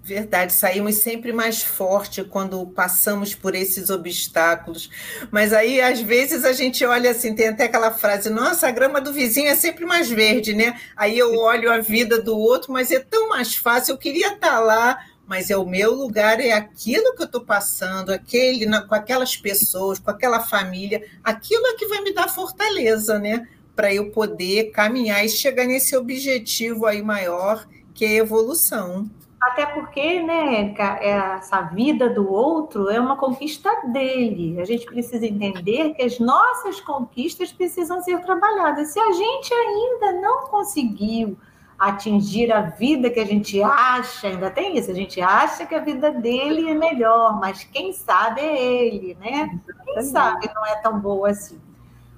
Verdade, 0.05 0.51
saímos 0.51 0.95
sempre 0.95 1.31
mais 1.31 1.63
forte 1.63 2.25
quando 2.25 2.67
passamos 2.67 3.33
por 3.33 3.55
esses 3.55 3.89
obstáculos. 3.89 4.89
Mas 5.31 5.53
aí, 5.53 5.79
às 5.79 6.01
vezes, 6.01 6.43
a 6.43 6.51
gente 6.51 6.83
olha 6.83 7.11
assim, 7.11 7.33
tem 7.33 7.47
até 7.47 7.63
aquela 7.63 7.89
frase: 7.89 8.29
nossa, 8.29 8.67
a 8.67 8.71
grama 8.71 8.99
do 8.99 9.13
vizinho 9.13 9.47
é 9.47 9.55
sempre 9.55 9.85
mais 9.85 10.09
verde, 10.09 10.53
né? 10.53 10.77
Aí 10.93 11.17
eu 11.17 11.33
olho 11.37 11.71
a 11.71 11.77
vida 11.79 12.21
do 12.21 12.37
outro, 12.37 12.73
mas 12.73 12.91
é 12.91 12.99
tão 12.99 13.29
mais 13.29 13.55
fácil, 13.55 13.93
eu 13.93 13.97
queria 13.97 14.33
estar 14.33 14.59
lá 14.59 14.99
mas 15.25 15.49
é 15.49 15.55
o 15.55 15.65
meu 15.65 15.93
lugar, 15.93 16.41
é 16.41 16.51
aquilo 16.51 17.15
que 17.15 17.21
eu 17.21 17.25
estou 17.25 17.41
passando, 17.41 18.11
aquele, 18.11 18.67
com 18.81 18.93
aquelas 18.93 19.37
pessoas, 19.37 19.97
com 19.97 20.11
aquela 20.11 20.41
família, 20.41 21.01
aquilo 21.23 21.65
é 21.67 21.75
que 21.75 21.87
vai 21.87 22.01
me 22.01 22.13
dar 22.13 22.27
fortaleza, 22.27 23.17
né? 23.17 23.47
Para 23.73 23.93
eu 23.93 24.11
poder 24.11 24.71
caminhar 24.71 25.25
e 25.25 25.29
chegar 25.29 25.65
nesse 25.65 25.95
objetivo 25.95 26.85
aí 26.85 27.01
maior, 27.01 27.65
que 27.93 28.03
é 28.03 28.09
a 28.09 28.15
evolução. 28.15 29.09
Até 29.47 29.65
porque, 29.65 30.21
né, 30.21 30.73
essa 31.01 31.61
vida 31.61 32.09
do 32.09 32.31
outro 32.31 32.89
é 32.89 32.99
uma 32.99 33.17
conquista 33.17 33.69
dele. 33.91 34.59
A 34.61 34.65
gente 34.65 34.85
precisa 34.85 35.25
entender 35.25 35.93
que 35.95 36.01
as 36.01 36.17
nossas 36.17 36.79
conquistas 36.79 37.51
precisam 37.51 38.01
ser 38.01 38.21
trabalhadas. 38.21 38.93
Se 38.93 38.99
a 38.99 39.11
gente 39.11 39.53
ainda 39.53 40.21
não 40.21 40.47
conseguiu 40.47 41.37
atingir 41.77 42.53
a 42.53 42.61
vida 42.61 43.09
que 43.09 43.19
a 43.19 43.25
gente 43.25 43.61
acha, 43.61 44.27
ainda 44.27 44.49
tem 44.49 44.77
isso, 44.77 44.89
a 44.89 44.93
gente 44.93 45.19
acha 45.19 45.65
que 45.65 45.75
a 45.75 45.81
vida 45.81 46.11
dele 46.11 46.69
é 46.69 46.73
melhor, 46.73 47.37
mas 47.39 47.65
quem 47.65 47.91
sabe 47.91 48.39
é 48.39 48.85
ele, 48.85 49.17
né? 49.19 49.59
Quem 49.85 50.03
sabe 50.03 50.49
não 50.55 50.65
é 50.65 50.75
tão 50.77 50.97
boa 50.99 51.31
assim. 51.31 51.59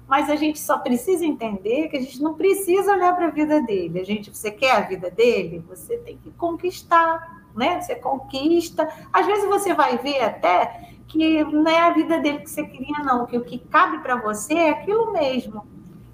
Mas 0.08 0.30
a 0.30 0.36
gente 0.36 0.58
só 0.58 0.78
precisa 0.78 1.24
entender 1.24 1.88
que 1.88 1.96
a 1.96 2.00
gente 2.00 2.22
não 2.22 2.34
precisa 2.34 2.92
olhar 2.92 3.14
para 3.16 3.26
a 3.26 3.30
vida 3.30 3.60
dele. 3.62 4.00
A 4.00 4.04
gente, 4.04 4.34
você 4.34 4.50
quer 4.50 4.72
a 4.72 4.80
vida 4.80 5.10
dele, 5.10 5.64
você 5.68 5.96
tem 5.98 6.16
que 6.16 6.30
conquistar. 6.32 7.44
né? 7.56 7.80
Você 7.80 7.94
conquista. 7.96 8.88
Às 9.12 9.26
vezes 9.26 9.46
você 9.46 9.74
vai 9.74 9.98
ver 9.98 10.20
até 10.22 10.90
que 11.08 11.42
não 11.44 11.70
é 11.70 11.80
a 11.80 11.90
vida 11.90 12.18
dele 12.18 12.40
que 12.40 12.50
você 12.50 12.64
queria, 12.64 12.98
não, 13.04 13.26
que 13.26 13.36
o 13.36 13.44
que 13.44 13.58
cabe 13.58 13.98
para 13.98 14.16
você 14.16 14.54
é 14.54 14.70
aquilo 14.70 15.12
mesmo. 15.12 15.66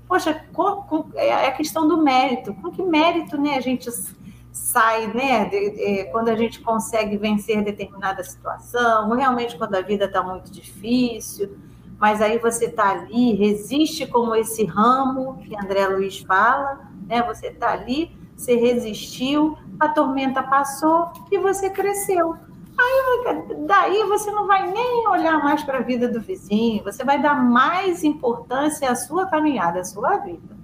Poxa, 0.07 0.45
com, 0.53 0.83
com, 0.83 1.07
é 1.15 1.47
a 1.47 1.53
questão 1.53 1.89
do 1.89 2.03
mérito. 2.03 2.55
Com 2.55 2.71
que 2.71 2.83
mérito 2.83 3.37
né, 3.37 3.57
a 3.57 3.61
gente 3.61 3.91
sai, 4.53 5.07
né? 5.09 5.47
De, 5.47 5.71
de, 5.71 6.05
quando 6.13 6.29
a 6.29 6.37
gente 6.37 6.61
consegue 6.61 7.17
vencer 7.17 7.63
determinada 7.65 8.23
situação, 8.23 9.11
realmente 9.11 9.57
quando 9.57 9.75
a 9.75 9.81
vida 9.81 10.05
está 10.05 10.23
muito 10.23 10.51
difícil, 10.53 11.57
mas 12.03 12.21
aí 12.21 12.37
você 12.37 12.65
está 12.65 12.91
ali, 12.91 13.33
resiste 13.35 14.09
como 14.09 14.35
esse 14.35 14.65
ramo 14.65 15.39
que 15.39 15.57
André 15.57 15.87
Luiz 15.87 16.19
fala, 16.19 16.81
né? 17.07 17.23
Você 17.23 17.47
está 17.47 17.71
ali, 17.71 18.11
você 18.37 18.57
resistiu, 18.57 19.57
a 19.79 19.89
tormenta 19.89 20.43
passou 20.43 21.13
e 21.31 21.39
você 21.39 21.71
cresceu. 21.71 22.35
Aí 22.77 23.45
daí 23.69 24.03
você 24.09 24.33
não 24.33 24.49
vai 24.49 24.69
nem 24.73 25.07
olhar 25.07 25.45
mais 25.45 25.63
para 25.63 25.79
a 25.79 25.83
vida 25.83 26.09
do 26.09 26.21
vizinho, 26.21 26.83
você 26.83 27.05
vai 27.05 27.23
dar 27.23 27.37
mais 27.37 28.03
importância 28.03 28.91
à 28.91 28.97
sua 28.97 29.27
caminhada, 29.27 29.79
à 29.79 29.85
sua 29.85 30.17
vida. 30.17 30.57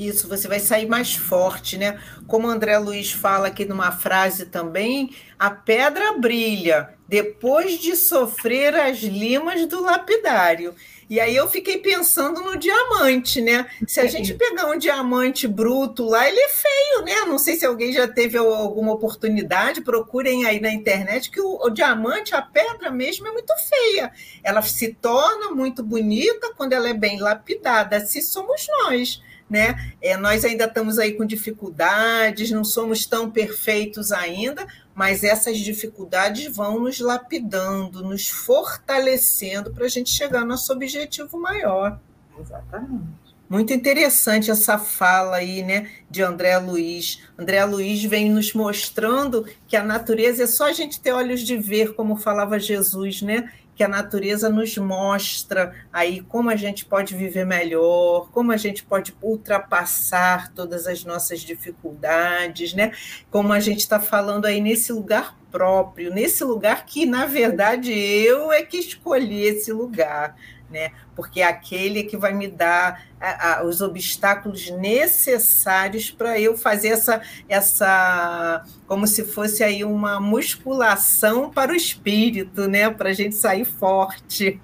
Isso, 0.00 0.28
você 0.28 0.48
vai 0.48 0.58
sair 0.58 0.86
mais 0.86 1.14
forte, 1.14 1.76
né? 1.76 2.00
Como 2.26 2.48
o 2.48 2.50
André 2.50 2.78
Luiz 2.78 3.12
fala 3.12 3.48
aqui 3.48 3.66
numa 3.66 3.92
frase 3.92 4.46
também, 4.46 5.14
a 5.38 5.50
pedra 5.50 6.14
brilha 6.14 6.94
depois 7.06 7.78
de 7.78 7.94
sofrer 7.94 8.74
as 8.74 9.00
limas 9.00 9.66
do 9.66 9.82
lapidário. 9.82 10.74
E 11.10 11.20
aí 11.20 11.36
eu 11.36 11.50
fiquei 11.50 11.76
pensando 11.76 12.40
no 12.40 12.56
diamante, 12.56 13.42
né? 13.42 13.66
Se 13.86 14.00
a 14.00 14.06
gente 14.06 14.32
pegar 14.32 14.70
um 14.70 14.78
diamante 14.78 15.46
bruto 15.46 16.06
lá, 16.06 16.26
ele 16.26 16.40
é 16.40 16.48
feio, 16.48 17.04
né? 17.04 17.26
Não 17.26 17.38
sei 17.38 17.56
se 17.56 17.66
alguém 17.66 17.92
já 17.92 18.08
teve 18.08 18.38
alguma 18.38 18.92
oportunidade, 18.92 19.82
procurem 19.82 20.46
aí 20.46 20.60
na 20.60 20.72
internet 20.72 21.30
que 21.30 21.42
o, 21.42 21.58
o 21.62 21.68
diamante, 21.68 22.34
a 22.34 22.40
pedra 22.40 22.90
mesmo, 22.90 23.28
é 23.28 23.32
muito 23.32 23.52
feia. 23.68 24.10
Ela 24.42 24.62
se 24.62 24.94
torna 24.94 25.50
muito 25.50 25.82
bonita 25.82 26.54
quando 26.56 26.72
ela 26.72 26.88
é 26.88 26.94
bem 26.94 27.20
lapidada. 27.20 27.98
Assim 27.98 28.22
somos 28.22 28.66
nós 28.84 29.20
né? 29.50 29.92
É, 30.00 30.16
nós 30.16 30.44
ainda 30.44 30.64
estamos 30.64 30.98
aí 30.98 31.14
com 31.14 31.26
dificuldades, 31.26 32.52
não 32.52 32.62
somos 32.62 33.04
tão 33.04 33.28
perfeitos 33.28 34.12
ainda, 34.12 34.66
mas 34.94 35.24
essas 35.24 35.58
dificuldades 35.58 36.54
vão 36.54 36.78
nos 36.78 37.00
lapidando, 37.00 38.02
nos 38.02 38.28
fortalecendo 38.28 39.72
para 39.72 39.86
a 39.86 39.88
gente 39.88 40.10
chegar 40.10 40.40
ao 40.40 40.46
nosso 40.46 40.72
objetivo 40.72 41.38
maior. 41.38 41.98
Exatamente. 42.38 43.20
Muito 43.48 43.72
interessante 43.72 44.48
essa 44.48 44.78
fala 44.78 45.38
aí, 45.38 45.60
né, 45.64 45.90
de 46.08 46.22
André 46.22 46.56
Luiz. 46.58 47.20
André 47.36 47.64
Luiz 47.64 48.04
vem 48.04 48.30
nos 48.30 48.52
mostrando 48.52 49.44
que 49.66 49.76
a 49.76 49.82
natureza 49.82 50.44
é 50.44 50.46
só 50.46 50.68
a 50.68 50.72
gente 50.72 51.00
ter 51.00 51.10
olhos 51.10 51.40
de 51.40 51.56
ver, 51.56 51.94
como 51.94 52.14
falava 52.14 52.60
Jesus, 52.60 53.22
né? 53.22 53.50
Que 53.80 53.84
a 53.84 53.88
natureza 53.88 54.50
nos 54.50 54.76
mostra 54.76 55.74
aí 55.90 56.20
como 56.20 56.50
a 56.50 56.54
gente 56.54 56.84
pode 56.84 57.16
viver 57.16 57.46
melhor, 57.46 58.28
como 58.30 58.52
a 58.52 58.56
gente 58.58 58.84
pode 58.84 59.16
ultrapassar 59.22 60.52
todas 60.52 60.86
as 60.86 61.02
nossas 61.02 61.40
dificuldades, 61.40 62.74
né? 62.74 62.92
Como 63.30 63.54
a 63.54 63.58
gente 63.58 63.78
está 63.78 63.98
falando 63.98 64.44
aí 64.44 64.60
nesse 64.60 64.92
lugar 64.92 65.34
próprio, 65.50 66.12
nesse 66.12 66.44
lugar 66.44 66.84
que, 66.84 67.06
na 67.06 67.24
verdade, 67.24 67.90
eu 67.90 68.52
é 68.52 68.60
que 68.60 68.76
escolhi 68.76 69.44
esse 69.44 69.72
lugar 69.72 70.36
né? 70.70 70.92
Porque 71.16 71.40
é 71.40 71.44
aquele 71.44 72.04
que 72.04 72.16
vai 72.16 72.32
me 72.32 72.48
dar 72.48 73.02
a, 73.20 73.60
a, 73.60 73.64
os 73.64 73.80
obstáculos 73.80 74.70
necessários 74.70 76.10
para 76.10 76.38
eu 76.38 76.56
fazer 76.56 76.88
essa, 76.88 77.20
essa, 77.48 78.64
como 78.86 79.06
se 79.06 79.24
fosse 79.24 79.64
aí 79.64 79.84
uma 79.84 80.20
musculação 80.20 81.50
para 81.50 81.72
o 81.72 81.76
espírito, 81.76 82.68
né? 82.68 82.88
Para 82.88 83.10
a 83.10 83.14
gente 83.14 83.34
sair 83.34 83.64
forte. 83.64 84.60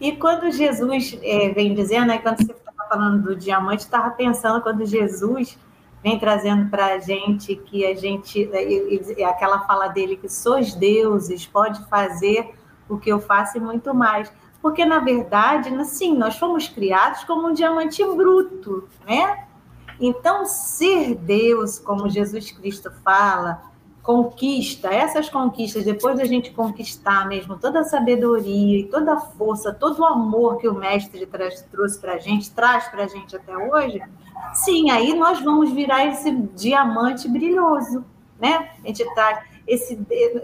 E 0.00 0.12
quando 0.12 0.50
Jesus 0.50 1.18
é, 1.22 1.48
vem 1.50 1.74
dizendo, 1.74 2.08
né, 2.08 2.18
quando 2.18 2.36
você 2.36 2.52
estava 2.52 2.88
falando 2.88 3.22
do 3.22 3.36
diamante, 3.36 3.80
estava 3.80 4.10
pensando 4.10 4.60
quando 4.60 4.84
Jesus 4.84 5.58
vem 6.02 6.18
trazendo 6.18 6.70
para 6.70 6.94
a 6.94 6.98
gente 6.98 7.56
que 7.56 7.84
a 7.84 7.94
gente, 7.94 8.48
é, 8.52 9.24
aquela 9.24 9.60
fala 9.60 9.88
dele 9.88 10.16
que 10.16 10.28
sois 10.28 10.74
deuses, 10.74 11.46
pode 11.46 11.82
fazer 11.88 12.54
o 12.88 12.98
que 12.98 13.10
eu 13.10 13.20
faço 13.20 13.56
e 13.56 13.60
muito 13.60 13.92
mais 13.94 14.30
porque 14.60 14.84
na 14.84 14.98
verdade, 14.98 15.70
sim, 15.86 16.16
nós 16.16 16.36
fomos 16.36 16.68
criados 16.68 17.24
como 17.24 17.48
um 17.48 17.52
diamante 17.52 18.04
bruto, 18.04 18.88
né? 19.06 19.46
Então, 19.98 20.44
ser 20.44 21.14
Deus, 21.14 21.78
como 21.78 22.08
Jesus 22.08 22.50
Cristo 22.50 22.90
fala, 23.02 23.62
conquista, 24.02 24.88
essas 24.88 25.28
conquistas, 25.28 25.84
depois 25.84 26.16
da 26.16 26.24
gente 26.24 26.52
conquistar 26.52 27.26
mesmo 27.26 27.56
toda 27.56 27.80
a 27.80 27.84
sabedoria 27.84 28.80
e 28.80 28.84
toda 28.84 29.14
a 29.14 29.20
força, 29.20 29.74
todo 29.74 29.98
o 29.98 30.04
amor 30.04 30.58
que 30.58 30.68
o 30.68 30.74
Mestre 30.74 31.28
trouxe 31.70 31.98
para 31.98 32.14
a 32.14 32.18
gente, 32.18 32.50
traz 32.52 32.86
para 32.88 33.04
a 33.04 33.08
gente 33.08 33.34
até 33.34 33.56
hoje, 33.56 34.00
sim, 34.54 34.90
aí 34.90 35.12
nós 35.12 35.40
vamos 35.40 35.72
virar 35.72 36.06
esse 36.06 36.30
diamante 36.30 37.28
brilhoso, 37.28 38.04
né? 38.38 38.70
A 38.84 38.86
gente 38.86 39.04
traz 39.14 39.44
esse 39.66 39.98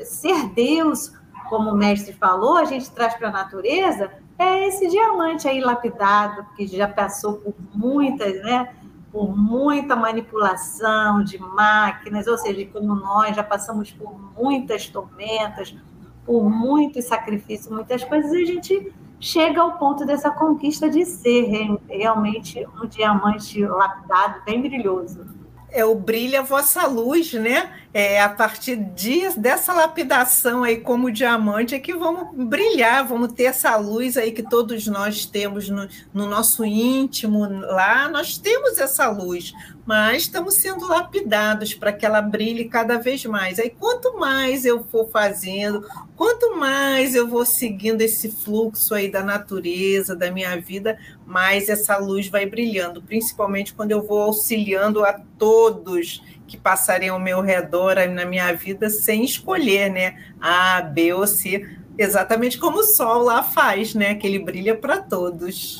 ser 0.06 0.48
Deus 0.48 1.12
como 1.52 1.70
o 1.70 1.76
mestre 1.76 2.14
falou, 2.14 2.56
a 2.56 2.64
gente 2.64 2.90
traz 2.90 3.14
para 3.14 3.28
a 3.28 3.30
natureza 3.30 4.10
é 4.38 4.66
esse 4.66 4.88
diamante 4.88 5.46
aí 5.46 5.60
lapidado, 5.60 6.46
que 6.56 6.66
já 6.66 6.88
passou 6.88 7.34
por 7.34 7.54
muitas, 7.74 8.42
né? 8.42 8.72
Por 9.12 9.36
muita 9.36 9.94
manipulação 9.94 11.22
de 11.22 11.38
máquinas, 11.38 12.26
ou 12.26 12.38
seja, 12.38 12.66
como 12.72 12.94
nós 12.94 13.36
já 13.36 13.44
passamos 13.44 13.90
por 13.90 14.18
muitas 14.34 14.88
tormentas, 14.88 15.76
por 16.24 16.48
muitos 16.48 17.04
sacrifícios, 17.04 17.70
muitas 17.70 18.02
coisas, 18.02 18.32
e 18.32 18.42
a 18.44 18.46
gente 18.46 18.92
chega 19.20 19.60
ao 19.60 19.72
ponto 19.72 20.06
dessa 20.06 20.30
conquista 20.30 20.88
de 20.88 21.04
ser 21.04 21.76
realmente 21.86 22.66
um 22.82 22.86
diamante 22.86 23.62
lapidado, 23.62 24.40
bem 24.46 24.62
brilhoso. 24.62 25.26
É 25.68 25.84
o 25.84 25.94
brilha 25.94 26.40
a 26.40 26.42
vossa 26.42 26.86
luz, 26.86 27.34
né? 27.34 27.70
É, 27.94 28.22
a 28.22 28.28
partir 28.28 28.76
de, 28.76 29.28
dessa 29.38 29.74
lapidação 29.74 30.64
aí 30.64 30.78
como 30.78 31.12
diamante 31.12 31.74
é 31.74 31.78
que 31.78 31.92
vamos 31.92 32.34
brilhar, 32.34 33.06
vamos 33.06 33.32
ter 33.32 33.44
essa 33.44 33.76
luz 33.76 34.16
aí 34.16 34.32
que 34.32 34.42
todos 34.42 34.86
nós 34.86 35.26
temos 35.26 35.68
no, 35.68 35.86
no 36.12 36.26
nosso 36.26 36.64
íntimo 36.64 37.46
lá, 37.46 38.08
nós 38.08 38.38
temos 38.38 38.78
essa 38.78 39.10
luz, 39.10 39.52
mas 39.84 40.22
estamos 40.22 40.54
sendo 40.54 40.88
lapidados 40.88 41.74
para 41.74 41.92
que 41.92 42.06
ela 42.06 42.22
brilhe 42.22 42.64
cada 42.64 42.98
vez 42.98 43.26
mais. 43.26 43.58
Aí 43.58 43.68
quanto 43.68 44.18
mais 44.18 44.64
eu 44.64 44.84
for 44.84 45.10
fazendo, 45.10 45.86
quanto 46.16 46.56
mais 46.56 47.14
eu 47.14 47.28
vou 47.28 47.44
seguindo 47.44 48.00
esse 48.00 48.30
fluxo 48.30 48.94
aí 48.94 49.10
da 49.10 49.22
natureza, 49.22 50.16
da 50.16 50.30
minha 50.30 50.58
vida, 50.58 50.98
mais 51.26 51.68
essa 51.68 51.98
luz 51.98 52.28
vai 52.28 52.46
brilhando, 52.46 53.02
principalmente 53.02 53.74
quando 53.74 53.90
eu 53.90 54.02
vou 54.02 54.22
auxiliando 54.22 55.04
a 55.04 55.12
todos 55.36 56.22
que 56.46 56.56
passarem 56.56 57.08
ao 57.08 57.18
meu 57.18 57.40
redor 57.40 57.96
na 58.08 58.24
minha 58.24 58.52
vida 58.52 58.90
sem 58.90 59.24
escolher, 59.24 59.90
né? 59.90 60.16
A, 60.40 60.82
B 60.82 61.12
ou 61.12 61.26
C, 61.26 61.66
exatamente 61.96 62.58
como 62.58 62.78
o 62.78 62.84
sol 62.84 63.22
lá 63.22 63.42
faz, 63.42 63.94
né? 63.94 64.14
Que 64.14 64.26
ele 64.26 64.38
brilha 64.38 64.76
para 64.76 64.98
todos. 65.00 65.78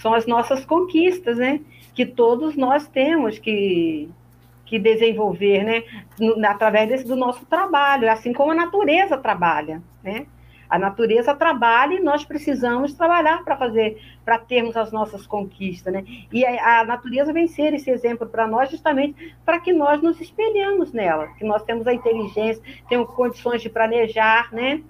São 0.00 0.14
as 0.14 0.26
nossas 0.26 0.64
conquistas, 0.64 1.36
né? 1.36 1.60
Que 1.94 2.06
todos 2.06 2.56
nós 2.56 2.86
temos 2.88 3.38
que, 3.38 4.08
que 4.64 4.78
desenvolver, 4.78 5.64
né? 5.64 5.82
Através 6.48 6.88
desse, 6.88 7.04
do 7.04 7.16
nosso 7.16 7.44
trabalho, 7.46 8.10
assim 8.10 8.32
como 8.32 8.52
a 8.52 8.54
natureza 8.54 9.18
trabalha, 9.18 9.82
né? 10.02 10.26
A 10.70 10.78
natureza 10.78 11.34
trabalha 11.34 11.94
e 11.94 12.00
nós 12.00 12.24
precisamos 12.24 12.94
trabalhar 12.94 13.42
para 13.42 13.56
fazer, 13.56 14.00
para 14.24 14.38
termos 14.38 14.76
as 14.76 14.92
nossas 14.92 15.26
conquistas, 15.26 15.92
né? 15.92 16.04
E 16.32 16.46
a, 16.46 16.80
a 16.80 16.84
natureza 16.84 17.32
vem 17.32 17.48
ser 17.48 17.74
esse 17.74 17.90
exemplo 17.90 18.26
para 18.26 18.46
nós 18.46 18.70
justamente 18.70 19.34
para 19.44 19.58
que 19.58 19.72
nós 19.72 20.00
nos 20.00 20.20
espelhamos 20.20 20.92
nela, 20.92 21.26
que 21.38 21.44
nós 21.44 21.64
temos 21.64 21.86
a 21.88 21.92
inteligência, 21.92 22.62
temos 22.88 23.12
condições 23.14 23.60
de 23.60 23.68
planejar, 23.68 24.48
né? 24.52 24.80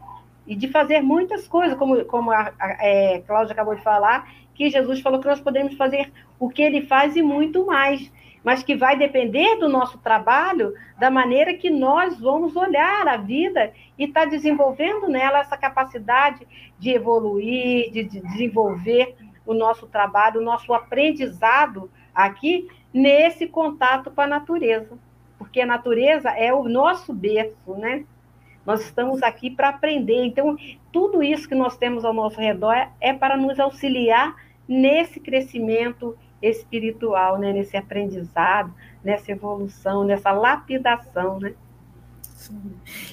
E 0.46 0.54
de 0.54 0.68
fazer 0.68 1.00
muitas 1.00 1.48
coisas, 1.48 1.78
como, 1.78 2.04
como 2.04 2.30
a, 2.30 2.52
a 2.60 2.86
é, 2.86 3.22
Cláudia 3.26 3.52
acabou 3.52 3.74
de 3.74 3.82
falar, 3.82 4.28
que 4.54 4.68
Jesus 4.68 5.00
falou 5.00 5.18
que 5.18 5.26
nós 5.26 5.40
podemos 5.40 5.74
fazer 5.74 6.12
o 6.38 6.50
que 6.50 6.60
ele 6.60 6.82
faz 6.82 7.16
e 7.16 7.22
muito 7.22 7.64
mais 7.64 8.12
mas 8.42 8.62
que 8.62 8.74
vai 8.74 8.96
depender 8.96 9.56
do 9.56 9.68
nosso 9.68 9.98
trabalho, 9.98 10.74
da 10.98 11.10
maneira 11.10 11.54
que 11.54 11.68
nós 11.68 12.18
vamos 12.18 12.56
olhar 12.56 13.06
a 13.06 13.16
vida 13.16 13.72
e 13.98 14.04
estar 14.04 14.24
tá 14.24 14.26
desenvolvendo 14.26 15.08
nela 15.08 15.40
essa 15.40 15.56
capacidade 15.56 16.46
de 16.78 16.90
evoluir, 16.90 17.90
de, 17.90 18.04
de 18.04 18.20
desenvolver 18.20 19.14
o 19.46 19.52
nosso 19.52 19.86
trabalho, 19.86 20.40
o 20.40 20.44
nosso 20.44 20.72
aprendizado 20.72 21.90
aqui 22.14 22.68
nesse 22.92 23.46
contato 23.46 24.10
com 24.10 24.20
a 24.20 24.26
natureza. 24.26 24.98
Porque 25.38 25.60
a 25.60 25.66
natureza 25.66 26.30
é 26.30 26.52
o 26.52 26.68
nosso 26.68 27.12
berço, 27.12 27.74
né? 27.74 28.04
Nós 28.64 28.82
estamos 28.82 29.22
aqui 29.22 29.50
para 29.50 29.70
aprender. 29.70 30.24
Então, 30.24 30.56
tudo 30.92 31.22
isso 31.22 31.48
que 31.48 31.54
nós 31.54 31.76
temos 31.76 32.04
ao 32.04 32.12
nosso 32.12 32.38
redor 32.38 32.88
é 33.00 33.12
para 33.12 33.36
nos 33.36 33.58
auxiliar 33.58 34.36
nesse 34.68 35.18
crescimento 35.18 36.16
espiritual, 36.42 37.38
né? 37.38 37.52
nesse 37.52 37.76
aprendizado, 37.76 38.72
nessa 39.04 39.32
evolução, 39.32 40.04
nessa 40.04 40.32
lapidação, 40.32 41.38
né? 41.38 41.54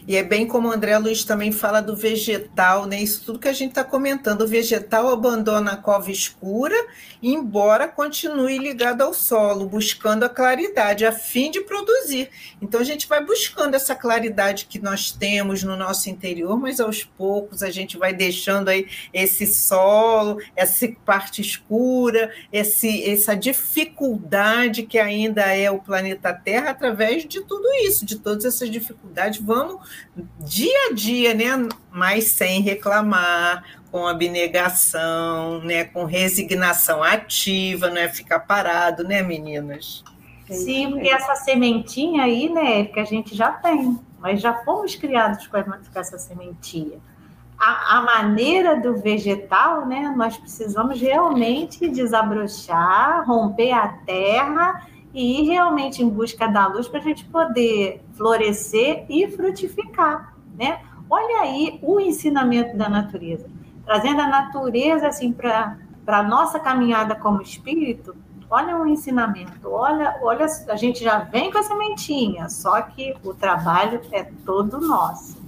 E 0.08 0.16
é 0.16 0.24
bem 0.24 0.48
como 0.48 0.70
o 0.70 0.72
André 0.72 0.98
Luiz 0.98 1.26
também 1.26 1.52
fala 1.52 1.82
do 1.82 1.96
vegetal, 1.96 2.86
né? 2.86 3.02
Isso 3.02 3.26
tudo 3.26 3.40
que 3.40 3.48
a 3.48 3.54
gente 3.54 3.70
está 3.70 3.84
comentando. 3.84 4.42
O 4.42 4.48
vegetal 4.48 5.10
abandona 5.10 5.72
a 5.74 5.78
cova 5.78 6.10
escura, 6.12 6.76
embora 7.22 7.88
continue 7.88 8.58
ligado 8.58 9.02
ao 9.02 9.14
solo, 9.14 9.68
buscando 9.68 10.24
a 10.24 10.30
claridade, 10.30 11.06
a 11.06 11.12
fim 11.12 11.52
de 11.52 11.62
produzir. 11.62 12.30
Então 12.62 12.80
a 12.80 12.84
gente 12.84 13.08
vai 13.08 13.24
buscando 13.24 13.76
essa 13.76 13.96
claridade 13.96 14.66
que 14.66 14.80
nós 14.80 15.12
temos 15.12 15.64
no 15.64 15.76
nosso 15.76 16.10
interior, 16.10 16.58
mas 16.58 16.80
aos 16.80 17.04
poucos 17.04 17.62
a 17.62 17.70
gente 17.70 17.98
vai 17.98 18.14
deixando 18.14 18.70
aí 18.70 18.88
esse 19.14 19.46
solo, 19.46 20.40
essa 20.56 20.88
parte 21.06 21.42
escura, 21.42 22.32
esse, 22.52 23.04
essa 23.10 23.36
dificuldade 23.36 24.84
que 24.84 24.98
ainda 24.98 25.42
é 25.54 25.70
o 25.70 25.80
planeta 25.80 26.34
Terra 26.34 26.70
através 26.70 27.26
de 27.26 27.42
tudo 27.42 27.68
isso, 27.86 28.06
de 28.06 28.18
todas 28.18 28.46
essas 28.46 28.70
dificuldades. 28.70 29.17
Vamos 29.42 29.88
dia 30.40 30.90
a 30.90 30.94
dia, 30.94 31.34
né? 31.34 31.68
Mas 31.92 32.26
sem 32.26 32.62
reclamar, 32.62 33.64
com 33.92 34.06
abnegação, 34.06 35.60
né? 35.64 35.86
Com 35.86 36.06
resignação 36.06 37.04
ativa, 37.04 37.90
não 37.90 37.98
é 37.98 38.08
ficar 38.08 38.40
parado, 38.40 39.04
né, 39.04 39.22
meninas? 39.22 40.04
Sim, 40.50 40.92
porque 40.92 41.10
essa 41.10 41.36
sementinha 41.36 42.24
aí, 42.24 42.50
né, 42.50 42.86
que 42.86 43.00
a 43.00 43.04
gente 43.04 43.36
já 43.36 43.52
tem, 43.52 44.00
mas 44.20 44.40
já 44.42 44.54
fomos 44.64 44.96
criados 44.96 45.46
com 45.48 45.58
essa 45.96 46.18
sementinha. 46.18 47.00
A, 47.60 47.98
a, 47.98 48.02
maneira 48.02 48.80
do 48.80 48.96
vegetal, 48.96 49.86
né, 49.86 50.14
nós 50.16 50.38
precisamos 50.38 51.02
realmente 51.02 51.90
desabrochar, 51.90 53.26
romper 53.28 53.72
a 53.72 53.88
terra 53.88 54.88
e 55.18 55.42
ir 55.42 55.46
realmente 55.48 56.04
em 56.04 56.08
busca 56.08 56.48
da 56.48 56.68
luz 56.68 56.88
para 56.88 57.00
a 57.00 57.04
gente 57.04 57.26
poder 57.26 58.06
florescer 58.14 59.04
e 59.10 59.28
frutificar, 59.28 60.36
né? 60.56 60.80
Olha 61.10 61.42
aí 61.42 61.80
o 61.82 62.00
ensinamento 62.00 62.78
da 62.78 62.88
natureza, 62.88 63.50
trazendo 63.84 64.22
a 64.22 64.28
natureza 64.28 65.08
assim 65.08 65.34
para 65.34 65.76
a 66.06 66.22
nossa 66.22 66.60
caminhada 66.60 67.16
como 67.16 67.42
espírito. 67.42 68.16
Olha 68.48 68.78
o 68.78 68.86
ensinamento, 68.86 69.68
olha, 69.68 70.20
olha, 70.22 70.46
a 70.70 70.76
gente 70.76 71.04
já 71.04 71.18
vem 71.18 71.52
com 71.52 71.58
a 71.58 71.64
sementinha, 71.64 72.48
só 72.48 72.80
que 72.84 73.16
o 73.24 73.34
trabalho 73.34 74.00
é 74.12 74.24
todo 74.46 74.80
nosso. 74.80 75.47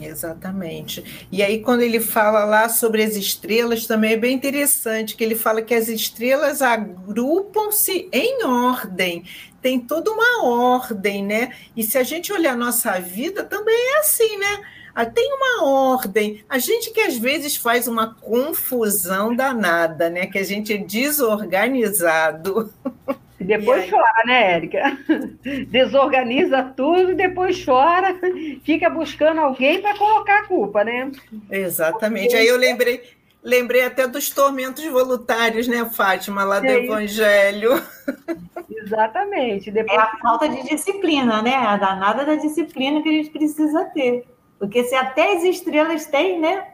Exatamente. 0.00 1.26
E 1.30 1.42
aí, 1.42 1.60
quando 1.60 1.82
ele 1.82 2.00
fala 2.00 2.44
lá 2.44 2.68
sobre 2.68 3.02
as 3.02 3.16
estrelas, 3.16 3.86
também 3.86 4.12
é 4.12 4.16
bem 4.16 4.34
interessante, 4.34 5.14
que 5.14 5.22
ele 5.22 5.34
fala 5.34 5.62
que 5.62 5.74
as 5.74 5.88
estrelas 5.88 6.62
agrupam-se 6.62 8.08
em 8.12 8.44
ordem, 8.44 9.24
tem 9.60 9.78
toda 9.78 10.10
uma 10.10 10.44
ordem, 10.44 11.24
né? 11.24 11.52
E 11.76 11.82
se 11.82 11.98
a 11.98 12.02
gente 12.02 12.32
olhar 12.32 12.54
a 12.54 12.56
nossa 12.56 12.98
vida, 12.98 13.44
também 13.44 13.76
é 13.94 13.98
assim, 13.98 14.38
né? 14.38 14.60
Ah, 14.94 15.06
tem 15.06 15.32
uma 15.34 15.64
ordem. 15.64 16.44
A 16.48 16.58
gente 16.58 16.90
que 16.90 17.00
às 17.00 17.16
vezes 17.16 17.56
faz 17.56 17.86
uma 17.86 18.14
confusão 18.14 19.34
danada, 19.34 20.10
né? 20.10 20.26
Que 20.26 20.38
a 20.38 20.44
gente 20.44 20.72
é 20.72 20.78
desorganizado. 20.78 22.72
E 23.40 23.44
depois 23.44 23.86
e 23.86 23.90
chora, 23.90 24.22
né, 24.26 24.52
Érica? 24.52 24.98
Desorganiza 25.68 26.62
tudo, 26.76 27.14
depois 27.14 27.64
chora, 27.64 28.14
fica 28.62 28.90
buscando 28.90 29.40
alguém 29.40 29.80
para 29.80 29.96
colocar 29.96 30.40
a 30.40 30.46
culpa, 30.46 30.84
né? 30.84 31.10
Exatamente. 31.50 32.36
Aí 32.36 32.46
eu 32.46 32.58
lembrei, 32.58 33.02
lembrei 33.42 33.82
até 33.82 34.06
dos 34.06 34.28
tormentos 34.28 34.84
voluntários, 34.84 35.66
né, 35.66 35.86
Fátima, 35.86 36.44
lá 36.44 36.60
do 36.60 36.66
é 36.66 36.84
Evangelho. 36.84 37.82
Exatamente. 38.70 39.70
Depois... 39.70 39.98
É 39.98 40.02
a 40.02 40.18
falta 40.18 40.46
de 40.46 40.62
disciplina, 40.68 41.40
né? 41.40 41.54
A 41.54 41.78
danada 41.78 42.26
da 42.26 42.34
disciplina 42.34 43.02
que 43.02 43.08
a 43.08 43.12
gente 43.12 43.30
precisa 43.30 43.84
ter. 43.86 44.26
Porque 44.58 44.84
se 44.84 44.94
até 44.94 45.34
as 45.34 45.44
estrelas 45.44 46.04
têm, 46.04 46.38
né? 46.38 46.72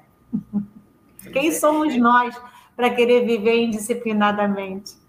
Quem 1.32 1.52
somos 1.52 1.96
nós 1.96 2.36
para 2.74 2.90
querer 2.90 3.24
viver 3.24 3.56
indisciplinadamente? 3.56 5.05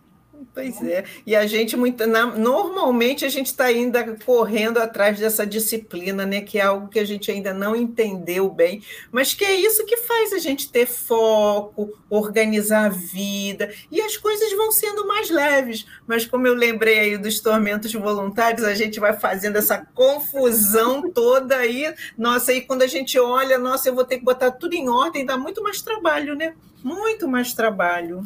Pois 0.57 0.81
é. 0.81 1.03
E 1.23 1.35
a 1.35 1.45
gente 1.45 1.77
muito, 1.77 2.07
na, 2.07 2.25
normalmente 2.25 3.23
a 3.23 3.29
gente 3.29 3.45
está 3.45 3.65
ainda 3.65 4.17
correndo 4.25 4.79
atrás 4.79 5.19
dessa 5.19 5.45
disciplina, 5.45 6.25
né? 6.25 6.41
Que 6.41 6.57
é 6.57 6.63
algo 6.63 6.87
que 6.87 6.97
a 6.97 7.05
gente 7.05 7.29
ainda 7.29 7.53
não 7.53 7.75
entendeu 7.75 8.49
bem, 8.49 8.81
mas 9.11 9.35
que 9.35 9.45
é 9.45 9.53
isso 9.53 9.85
que 9.85 9.97
faz 9.97 10.33
a 10.33 10.39
gente 10.39 10.71
ter 10.71 10.87
foco, 10.87 11.93
organizar 12.09 12.85
a 12.85 12.89
vida, 12.89 13.71
e 13.91 14.01
as 14.01 14.17
coisas 14.17 14.51
vão 14.53 14.71
sendo 14.71 15.05
mais 15.05 15.29
leves. 15.29 15.85
Mas 16.07 16.25
como 16.25 16.47
eu 16.47 16.55
lembrei 16.55 16.97
aí 17.01 17.17
dos 17.19 17.39
tormentos 17.39 17.93
voluntários, 17.93 18.63
a 18.63 18.73
gente 18.73 18.99
vai 18.99 19.13
fazendo 19.13 19.57
essa 19.57 19.85
confusão 19.93 21.11
toda 21.11 21.55
aí. 21.55 21.93
Nossa, 22.17 22.51
aí 22.51 22.61
quando 22.61 22.81
a 22.81 22.87
gente 22.87 23.19
olha, 23.19 23.59
nossa, 23.59 23.89
eu 23.89 23.93
vou 23.93 24.05
ter 24.05 24.17
que 24.17 24.25
botar 24.25 24.49
tudo 24.49 24.73
em 24.73 24.89
ordem, 24.89 25.23
dá 25.23 25.37
muito 25.37 25.61
mais 25.61 25.83
trabalho, 25.83 26.33
né? 26.33 26.55
Muito 26.83 27.27
mais 27.27 27.53
trabalho. 27.53 28.25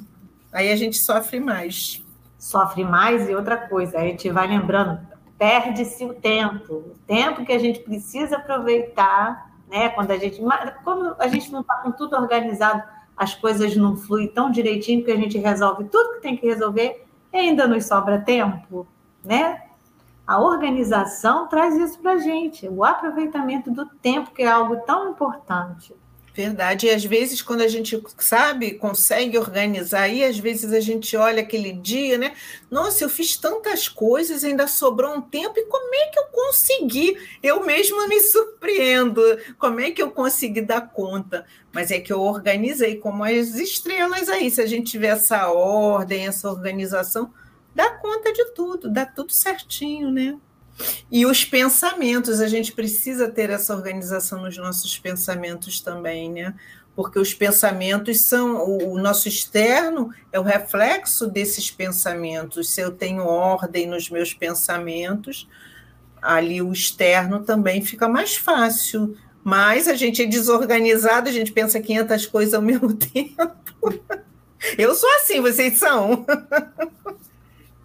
Aí 0.50 0.72
a 0.72 0.78
gente 0.78 0.98
sofre 0.98 1.38
mais. 1.38 2.02
Sofre 2.41 2.84
mais 2.84 3.30
e 3.30 3.36
outra 3.36 3.56
coisa, 3.56 3.99
a 3.99 4.01
gente 4.01 4.27
vai 4.32 4.47
lembrando, 4.47 4.99
perde-se 5.38 6.04
o 6.04 6.12
tempo, 6.12 6.73
o 6.73 6.95
tempo 7.06 7.45
que 7.45 7.51
a 7.51 7.60
gente 7.60 7.82
precisa 7.82 8.38
aproveitar, 8.38 9.51
né? 9.69 9.89
Quando 9.89 10.10
a 10.10 10.17
gente, 10.17 10.41
como 10.84 11.15
a 11.19 11.27
gente 11.27 11.51
não 11.51 11.62
está 11.62 11.75
com 11.75 11.91
tudo 11.91 12.15
organizado, 12.15 12.82
as 13.15 13.36
coisas 13.36 13.77
não 13.77 13.95
fluem 13.95 14.27
tão 14.27 14.49
direitinho 14.49 15.06
que 15.06 15.12
a 15.12 15.15
gente 15.15 15.38
resolve 15.38 15.84
tudo 15.84 16.15
que 16.15 16.21
tem 16.21 16.36
que 16.36 16.47
resolver, 16.47 17.06
e 17.32 17.38
ainda 17.38 17.67
nos 17.67 17.86
sobra 17.86 18.19
tempo, 18.19 18.88
né? 19.23 19.62
A 20.25 20.41
organização 20.41 21.47
traz 21.47 21.77
isso 21.77 21.99
para 21.99 22.13
a 22.13 22.17
gente, 22.17 22.67
o 22.67 22.84
aproveitamento 22.84 23.69
do 23.69 23.86
tempo, 23.86 24.32
que 24.32 24.41
é 24.41 24.49
algo 24.49 24.77
tão 24.77 25.12
importante. 25.12 25.95
Verdade. 26.34 26.88
E 26.88 26.89
às 26.89 27.04
vezes, 27.04 27.41
quando 27.41 27.60
a 27.60 27.67
gente 27.67 28.02
sabe, 28.17 28.72
consegue 28.72 29.38
organizar, 29.38 30.08
e 30.08 30.24
às 30.24 30.39
vezes 30.39 30.72
a 30.72 30.80
gente 30.80 31.15
olha 31.17 31.41
aquele 31.41 31.74
dia, 31.74 32.17
né? 32.17 32.34
Nossa, 32.70 33.04
eu 33.04 33.10
fiz 33.10 33.36
tantas 33.36 33.89
coisas, 33.89 34.44
ainda 34.44 34.65
sobrou 34.65 35.13
um 35.13 35.22
tempo, 35.22 35.60
e 35.60 35.65
como 35.65 35.94
é 35.94 36.06
que 36.08 36.20
eu 36.20 36.26
consegui? 36.26 37.17
Eu 37.44 37.65
mesma 37.65 38.08
me 38.08 38.20
surpreendo. 38.22 39.22
Como 39.60 39.82
é 39.82 39.91
que 39.91 40.02
eu 40.02 40.10
consegui 40.10 40.62
dar 40.62 40.89
conta? 40.89 41.46
Mas 41.74 41.91
é 41.91 42.00
que 42.00 42.13
eu 42.13 42.22
organizei 42.22 42.96
como 42.96 43.26
as 43.26 43.56
estrelas 43.56 44.30
aí. 44.30 44.50
Se 44.50 44.62
a 44.62 44.65
gente 44.65 44.91
tiver 44.91 45.08
essa 45.08 45.52
ordem, 45.52 46.28
essa 46.28 46.50
organização, 46.50 47.34
dá 47.76 47.91
conta 47.91 48.32
de 48.32 48.46
tudo, 48.54 48.89
dá 48.89 49.06
tudo 49.06 49.34
certinho, 49.34 50.10
né? 50.10 50.38
E 51.12 51.26
os 51.26 51.44
pensamentos, 51.44 52.39
a 52.39 52.48
gente 52.48 52.72
precisa 52.72 53.28
ter 53.28 53.50
essa 53.50 53.76
organização 53.76 54.41
nos 54.41 54.58
nossos 54.58 54.98
pensamentos 54.98 55.82
também, 55.82 56.32
né? 56.32 56.54
Porque 56.96 57.17
os 57.17 57.34
pensamentos 57.34 58.26
são 58.26 58.67
o, 58.67 58.98
nosso 58.98 59.28
externo 59.28 60.13
é 60.32 60.39
o 60.39 60.44
reflexo 60.44 61.28
desses 61.28 61.72
pensamentos. 61.72 62.70
Se 62.74 62.82
eu 62.82 62.91
tenho 62.91 63.24
ordem 63.24 63.88
nos 63.88 64.10
meus 64.10 64.34
pensamentos, 64.34 65.48
ali 66.22 66.62
o 66.62 66.72
externo 66.72 67.41
também 67.41 67.82
fica 67.82 68.08
mais 68.08 68.36
fácil. 68.36 69.17
Mas 69.44 69.88
a 69.88 69.96
gente 69.96 70.22
é 70.22 70.26
desorganizado, 70.26 71.30
a 71.30 71.32
gente 71.32 71.52
pensa 71.52 71.80
500 71.80 72.26
coisas 72.28 72.54
ao 72.54 72.62
mesmo 72.62 72.94
tempo. 72.94 73.52
Eu 74.78 74.94
sou 74.94 75.10
assim, 75.15 75.41
vocês 75.41 75.80
são. 75.80 76.26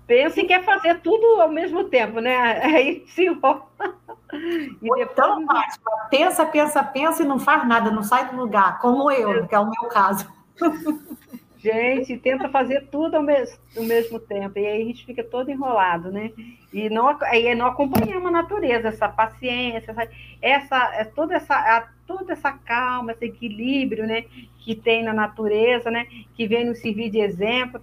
pensa 0.07 0.40
e 0.40 0.47
quer 0.47 0.64
fazer 0.64 1.01
tudo 1.01 1.40
ao 1.40 1.49
mesmo 1.49 1.85
tempo, 1.85 2.21
né? 2.21 2.37
Aí 2.62 3.05
se 3.09 3.25
enrola. 3.25 3.66
E 4.33 4.81
depois... 4.81 5.09
Então, 5.11 5.47
Fátima, 5.47 5.90
pensa, 6.11 6.47
pensa, 6.47 6.83
pensa 6.83 7.23
e 7.23 7.27
não 7.27 7.38
faz 7.38 7.66
nada, 7.66 7.90
não 7.90 8.03
sai 8.03 8.29
do 8.31 8.37
lugar, 8.37 8.79
como 8.79 9.11
eu, 9.11 9.47
que 9.47 9.55
é 9.55 9.59
o 9.59 9.71
meu 9.71 9.88
caso. 9.88 10.27
Gente, 11.59 12.16
tenta 12.19 12.49
fazer 12.49 12.87
tudo 12.92 13.16
ao 13.16 13.23
mesmo, 13.23 13.59
ao 13.77 13.83
mesmo 13.83 14.21
tempo, 14.21 14.59
e 14.59 14.66
aí 14.66 14.83
a 14.83 14.85
gente 14.85 15.05
fica 15.05 15.25
todo 15.25 15.51
enrolado, 15.51 16.12
né? 16.12 16.31
E 16.73 16.88
não, 16.88 17.09
aí 17.23 17.55
não 17.55 17.66
acompanhamos 17.66 18.29
a 18.29 18.31
natureza, 18.31 18.88
essa 18.88 19.09
paciência, 19.09 19.90
essa, 19.90 20.09
essa 20.40 20.95
é 20.95 21.05
toda 21.05 21.35
essa 21.35 21.88
toda 22.07 22.35
essa 22.35 22.53
calma, 22.53 23.11
esse 23.11 23.25
equilíbrio, 23.25 24.07
né, 24.07 24.27
que 24.61 24.77
tem 24.77 25.03
na 25.03 25.12
natureza, 25.12 25.90
né, 25.90 26.07
que 26.37 26.47
vem 26.47 26.64
nos 26.64 26.79
servir 26.79 27.11
de 27.11 27.19
exemplo 27.19 27.83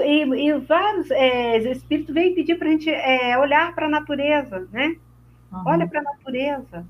e, 0.00 0.48
e 0.48 0.58
vários 0.58 1.10
é, 1.10 1.58
espíritos 1.70 2.14
vêm 2.14 2.34
pedir 2.34 2.56
para 2.56 2.68
a 2.68 2.70
gente 2.70 2.90
é, 2.90 3.38
olhar 3.38 3.74
para 3.74 3.86
a 3.86 3.88
natureza, 3.88 4.68
né? 4.72 4.96
Uhum. 5.52 5.62
Olha 5.66 5.86
para 5.86 6.00
a 6.00 6.02
natureza. 6.02 6.86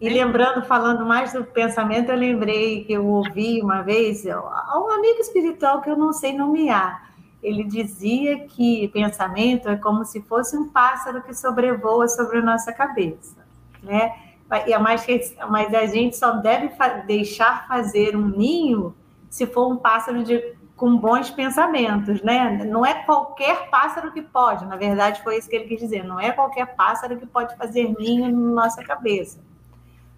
E 0.00 0.08
lembrando, 0.10 0.62
falando 0.66 1.06
mais 1.06 1.32
do 1.32 1.42
pensamento, 1.42 2.10
eu 2.10 2.16
lembrei 2.16 2.84
que 2.84 2.92
eu 2.92 3.06
ouvi 3.06 3.62
uma 3.62 3.80
vez 3.82 4.26
um 4.26 4.90
amigo 4.90 5.20
espiritual 5.20 5.80
que 5.80 5.88
eu 5.88 5.96
não 5.96 6.12
sei 6.12 6.34
nomear. 6.34 7.10
Ele 7.42 7.64
dizia 7.64 8.40
que 8.40 8.88
pensamento 8.88 9.68
é 9.68 9.76
como 9.76 10.04
se 10.04 10.20
fosse 10.22 10.56
um 10.56 10.68
pássaro 10.68 11.22
que 11.22 11.32
sobrevoa 11.32 12.08
sobre 12.08 12.38
a 12.38 12.42
nossa 12.42 12.72
cabeça, 12.72 13.36
né? 13.82 14.14
Mas, 14.48 15.34
mas 15.50 15.74
a 15.74 15.86
gente 15.86 16.16
só 16.16 16.32
deve 16.32 16.70
deixar 17.06 17.66
fazer 17.66 18.14
um 18.14 18.28
ninho 18.28 18.94
se 19.28 19.46
for 19.46 19.72
um 19.72 19.76
pássaro 19.76 20.22
de 20.22 20.54
com 20.76 20.96
bons 20.96 21.30
pensamentos, 21.30 22.22
né? 22.22 22.64
Não 22.66 22.84
é 22.84 22.92
qualquer 23.04 23.70
pássaro 23.70 24.12
que 24.12 24.20
pode, 24.20 24.66
na 24.66 24.76
verdade 24.76 25.22
foi 25.22 25.38
isso 25.38 25.48
que 25.48 25.56
ele 25.56 25.68
quis 25.68 25.80
dizer, 25.80 26.04
não 26.04 26.20
é 26.20 26.30
qualquer 26.30 26.76
pássaro 26.76 27.16
que 27.16 27.26
pode 27.26 27.56
fazer 27.56 27.94
ninho 27.98 28.30
na 28.30 28.62
nossa 28.64 28.84
cabeça. 28.84 29.40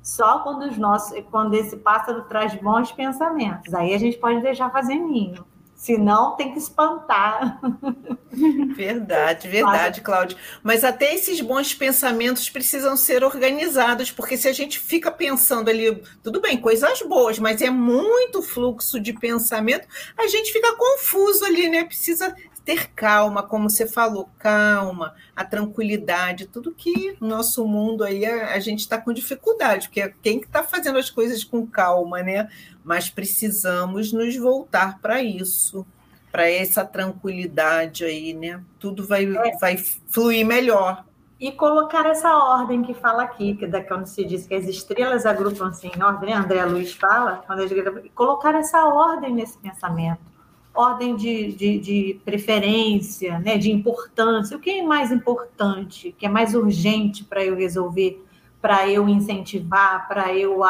Só 0.02 0.40
quando 0.40 0.62
os 0.62 0.76
nossos, 0.76 1.22
quando 1.30 1.54
esse 1.54 1.76
pássaro 1.76 2.22
traz 2.22 2.54
bons 2.56 2.90
pensamentos, 2.90 3.72
aí 3.72 3.94
a 3.94 3.98
gente 3.98 4.18
pode 4.18 4.40
deixar 4.40 4.70
fazer 4.70 4.96
ninho. 4.96 5.44
Senão 5.78 6.34
tem 6.34 6.52
que 6.52 6.58
espantar. 6.58 7.60
Verdade, 8.76 9.48
verdade, 9.48 10.00
Cláudia. 10.00 10.36
Mas 10.62 10.84
até 10.84 11.14
esses 11.14 11.40
bons 11.40 11.74
pensamentos 11.74 12.48
precisam 12.50 12.96
ser 12.96 13.24
organizados, 13.24 14.12
porque 14.12 14.36
se 14.36 14.46
a 14.46 14.52
gente 14.52 14.78
fica 14.78 15.10
pensando 15.10 15.68
ali, 15.68 16.00
tudo 16.22 16.40
bem, 16.40 16.60
coisas 16.60 17.00
boas, 17.02 17.38
mas 17.38 17.62
é 17.62 17.70
muito 17.70 18.42
fluxo 18.42 19.00
de 19.00 19.12
pensamento, 19.12 19.88
a 20.16 20.28
gente 20.28 20.52
fica 20.52 20.76
confuso 20.76 21.44
ali, 21.44 21.68
né? 21.68 21.84
Precisa 21.84 22.32
ter 22.68 22.90
calma, 22.90 23.42
como 23.42 23.70
você 23.70 23.86
falou, 23.86 24.28
calma, 24.38 25.14
a 25.34 25.42
tranquilidade, 25.42 26.48
tudo 26.48 26.74
que 26.74 27.16
no 27.18 27.26
nosso 27.26 27.66
mundo 27.66 28.04
aí 28.04 28.26
a, 28.26 28.52
a 28.52 28.60
gente 28.60 28.80
está 28.80 29.00
com 29.00 29.10
dificuldade, 29.10 29.88
porque 29.88 30.12
quem 30.22 30.40
está 30.40 30.62
fazendo 30.62 30.98
as 30.98 31.08
coisas 31.08 31.42
com 31.42 31.66
calma, 31.66 32.22
né? 32.22 32.46
Mas 32.84 33.08
precisamos 33.08 34.12
nos 34.12 34.36
voltar 34.36 34.98
para 34.98 35.22
isso, 35.22 35.86
para 36.30 36.46
essa 36.50 36.84
tranquilidade 36.84 38.04
aí, 38.04 38.34
né? 38.34 38.62
Tudo 38.78 39.06
vai, 39.06 39.24
é. 39.24 39.56
vai 39.56 39.78
fluir 39.78 40.44
melhor. 40.44 41.06
E 41.40 41.50
colocar 41.50 42.04
essa 42.04 42.36
ordem 42.36 42.82
que 42.82 42.92
fala 42.92 43.22
aqui, 43.22 43.56
que 43.56 43.66
da 43.66 43.82
quando 43.82 44.04
se 44.04 44.26
diz 44.26 44.46
que 44.46 44.54
as 44.54 44.66
estrelas 44.66 45.24
agrupam-se 45.24 45.86
em 45.86 46.02
ordem, 46.02 46.34
André 46.34 46.62
Luiz 46.66 46.92
fala, 46.92 47.42
quando 47.46 48.10
colocar 48.10 48.54
essa 48.54 48.84
ordem 48.84 49.32
nesse 49.32 49.56
pensamento 49.56 50.37
ordem 50.74 51.16
de, 51.16 51.52
de, 51.52 51.78
de, 51.78 52.20
preferência, 52.24 53.38
né, 53.40 53.58
de 53.58 53.70
importância. 53.70 54.56
O 54.56 54.60
que 54.60 54.70
é 54.70 54.82
mais 54.82 55.10
importante, 55.10 56.14
que 56.16 56.26
é 56.26 56.28
mais 56.28 56.54
urgente 56.54 57.24
para 57.24 57.44
eu 57.44 57.56
resolver, 57.56 58.24
para 58.60 58.88
eu 58.88 59.08
incentivar, 59.08 60.06
para 60.06 60.34
eu 60.34 60.60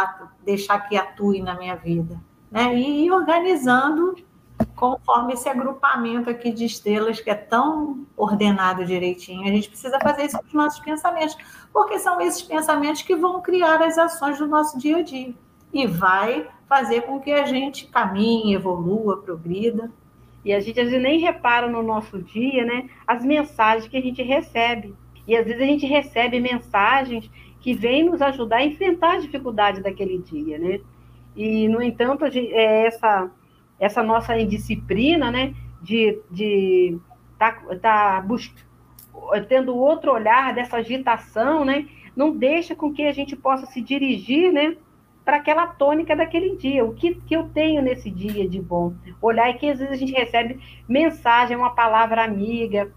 deixar 0.44 0.80
que 0.80 0.96
atue 0.96 1.42
na 1.42 1.56
minha 1.58 1.76
vida? 1.76 2.20
Né? 2.50 2.74
E 2.74 3.06
ir 3.06 3.12
organizando 3.12 4.16
conforme 4.74 5.34
esse 5.34 5.48
agrupamento 5.48 6.30
aqui 6.30 6.50
de 6.50 6.64
estrelas 6.64 7.20
que 7.20 7.30
é 7.30 7.34
tão 7.34 8.06
ordenado 8.16 8.84
direitinho. 8.84 9.42
A 9.42 9.52
gente 9.52 9.68
precisa 9.68 9.98
fazer 10.00 10.24
isso 10.26 10.38
com 10.38 10.46
os 10.46 10.52
nossos 10.52 10.80
pensamentos, 10.80 11.36
porque 11.72 11.98
são 11.98 12.20
esses 12.20 12.42
pensamentos 12.42 13.02
que 13.02 13.14
vão 13.14 13.40
criar 13.40 13.82
as 13.82 13.98
ações 13.98 14.38
do 14.38 14.46
nosso 14.46 14.78
dia 14.78 14.98
a 14.98 15.02
dia 15.02 15.34
e 15.72 15.86
vai 15.86 16.48
fazer 16.68 17.02
com 17.02 17.18
que 17.18 17.32
a 17.32 17.46
gente 17.46 17.86
caminhe, 17.86 18.54
evolua, 18.54 19.22
progrida. 19.22 19.90
E 20.44 20.52
a 20.52 20.60
gente 20.60 20.78
às 20.78 20.88
vezes 20.88 21.02
nem 21.02 21.18
repara 21.18 21.68
no 21.68 21.82
nosso 21.82 22.22
dia, 22.22 22.64
né, 22.64 22.88
as 23.06 23.24
mensagens 23.24 23.88
que 23.88 23.96
a 23.96 24.02
gente 24.02 24.22
recebe. 24.22 24.94
E 25.26 25.36
às 25.36 25.44
vezes 25.44 25.60
a 25.60 25.66
gente 25.66 25.86
recebe 25.86 26.40
mensagens 26.40 27.30
que 27.60 27.74
vêm 27.74 28.04
nos 28.04 28.22
ajudar 28.22 28.58
a 28.58 28.64
enfrentar 28.64 29.14
a 29.14 29.18
dificuldade 29.18 29.82
daquele 29.82 30.18
dia, 30.18 30.58
né? 30.58 30.80
E, 31.36 31.68
no 31.68 31.82
entanto, 31.82 32.24
é 32.24 32.86
essa, 32.86 33.30
essa 33.78 34.02
nossa 34.02 34.38
indisciplina, 34.38 35.30
né, 35.30 35.54
de 35.82 36.18
de 36.30 36.98
tá, 37.38 37.52
tá 37.80 38.24
tendo 39.48 39.76
outro 39.76 40.12
olhar 40.12 40.54
dessa 40.54 40.78
agitação, 40.78 41.64
né, 41.64 41.86
não 42.16 42.30
deixa 42.36 42.74
com 42.74 42.92
que 42.92 43.02
a 43.02 43.12
gente 43.12 43.36
possa 43.36 43.66
se 43.66 43.80
dirigir, 43.80 44.52
né, 44.52 44.76
para 45.28 45.36
aquela 45.36 45.66
tônica 45.66 46.16
daquele 46.16 46.56
dia. 46.56 46.82
O 46.82 46.94
que, 46.94 47.16
que 47.16 47.36
eu 47.36 47.50
tenho 47.50 47.82
nesse 47.82 48.10
dia 48.10 48.48
de 48.48 48.58
bom? 48.62 48.94
Olhar 49.20 49.50
e 49.50 49.58
que 49.58 49.68
às 49.68 49.78
vezes 49.78 49.92
a 49.92 49.96
gente 49.98 50.14
recebe 50.14 50.58
mensagem, 50.88 51.54
uma 51.54 51.74
palavra 51.74 52.24
amiga, 52.24 52.90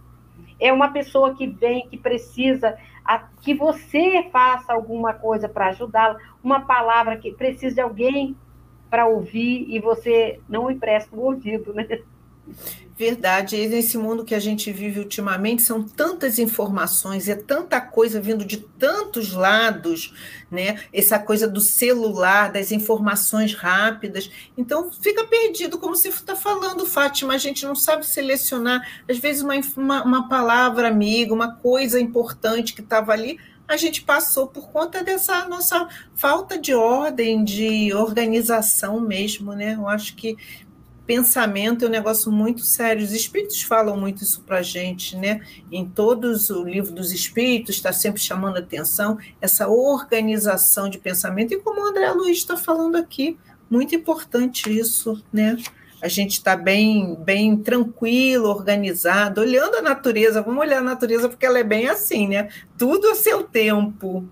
é 0.57 0.71
uma 0.71 0.93
pessoa 0.93 1.35
que 1.35 1.45
vem, 1.45 1.89
que 1.89 1.97
precisa 1.97 2.77
a, 3.03 3.17
que 3.41 3.53
você 3.53 4.29
faça 4.31 4.71
alguma 4.71 5.13
coisa 5.13 5.49
para 5.49 5.67
ajudá-la, 5.71 6.17
uma 6.41 6.61
palavra 6.61 7.17
que 7.17 7.33
precisa 7.33 7.75
de 7.75 7.81
alguém 7.81 8.33
para 8.89 9.07
ouvir 9.07 9.65
e 9.67 9.77
você 9.81 10.39
não 10.47 10.71
empresta 10.71 11.13
o 11.13 11.19
ouvido, 11.19 11.73
né? 11.73 11.85
Verdade, 13.01 13.55
e 13.55 13.67
nesse 13.67 13.97
mundo 13.97 14.23
que 14.23 14.35
a 14.35 14.39
gente 14.39 14.71
vive 14.71 14.99
ultimamente 14.99 15.63
são 15.63 15.81
tantas 15.81 16.37
informações, 16.37 17.27
é 17.27 17.33
tanta 17.33 17.81
coisa 17.81 18.21
vindo 18.21 18.45
de 18.45 18.57
tantos 18.57 19.33
lados, 19.33 20.13
né? 20.51 20.79
Essa 20.93 21.17
coisa 21.17 21.47
do 21.47 21.59
celular, 21.59 22.51
das 22.51 22.71
informações 22.71 23.55
rápidas. 23.55 24.29
Então 24.55 24.91
fica 24.91 25.25
perdido, 25.25 25.79
como 25.79 25.95
você 25.95 26.09
está 26.09 26.35
falando, 26.35 26.85
Fátima. 26.85 27.33
A 27.33 27.39
gente 27.39 27.65
não 27.65 27.73
sabe 27.73 28.05
selecionar, 28.05 28.87
às 29.09 29.17
vezes, 29.17 29.41
uma, 29.41 29.55
uma, 29.75 30.03
uma 30.03 30.29
palavra 30.29 30.87
amiga, 30.87 31.33
uma 31.33 31.55
coisa 31.55 31.99
importante 31.99 32.71
que 32.71 32.81
estava 32.81 33.13
ali, 33.13 33.39
a 33.67 33.77
gente 33.77 34.03
passou 34.03 34.45
por 34.45 34.69
conta 34.69 35.03
dessa 35.03 35.47
nossa 35.47 35.87
falta 36.13 36.59
de 36.59 36.75
ordem, 36.75 37.43
de 37.43 37.91
organização 37.95 38.99
mesmo, 38.99 39.53
né? 39.53 39.73
Eu 39.73 39.87
acho 39.87 40.15
que 40.15 40.37
pensamento 41.05 41.85
é 41.85 41.87
um 41.87 41.91
negócio 41.91 42.31
muito 42.31 42.61
sério. 42.61 43.03
Os 43.03 43.11
espíritos 43.11 43.61
falam 43.61 43.97
muito 43.97 44.23
isso 44.23 44.41
para 44.41 44.59
a 44.59 44.61
gente, 44.61 45.15
né? 45.15 45.41
Em 45.71 45.87
todos 45.87 46.49
o 46.49 46.63
livro 46.63 46.91
dos 46.93 47.11
espíritos 47.11 47.75
está 47.75 47.91
sempre 47.91 48.21
chamando 48.21 48.57
atenção 48.57 49.17
essa 49.39 49.67
organização 49.67 50.89
de 50.89 50.97
pensamento 50.97 51.53
e 51.53 51.59
como 51.59 51.81
o 51.81 51.85
André 51.85 52.11
Luiz 52.11 52.37
está 52.37 52.55
falando 52.55 52.95
aqui, 52.95 53.37
muito 53.69 53.95
importante 53.95 54.75
isso, 54.75 55.23
né? 55.31 55.57
A 56.01 56.07
gente 56.07 56.31
está 56.31 56.55
bem, 56.55 57.15
bem 57.15 57.55
tranquilo, 57.55 58.49
organizado, 58.49 59.41
olhando 59.41 59.75
a 59.75 59.81
natureza. 59.81 60.41
Vamos 60.41 60.61
olhar 60.61 60.79
a 60.79 60.83
natureza 60.83 61.29
porque 61.29 61.45
ela 61.45 61.59
é 61.59 61.63
bem 61.63 61.87
assim, 61.87 62.27
né? 62.27 62.49
Tudo 62.75 63.07
a 63.09 63.15
seu 63.15 63.43
tempo. 63.43 64.27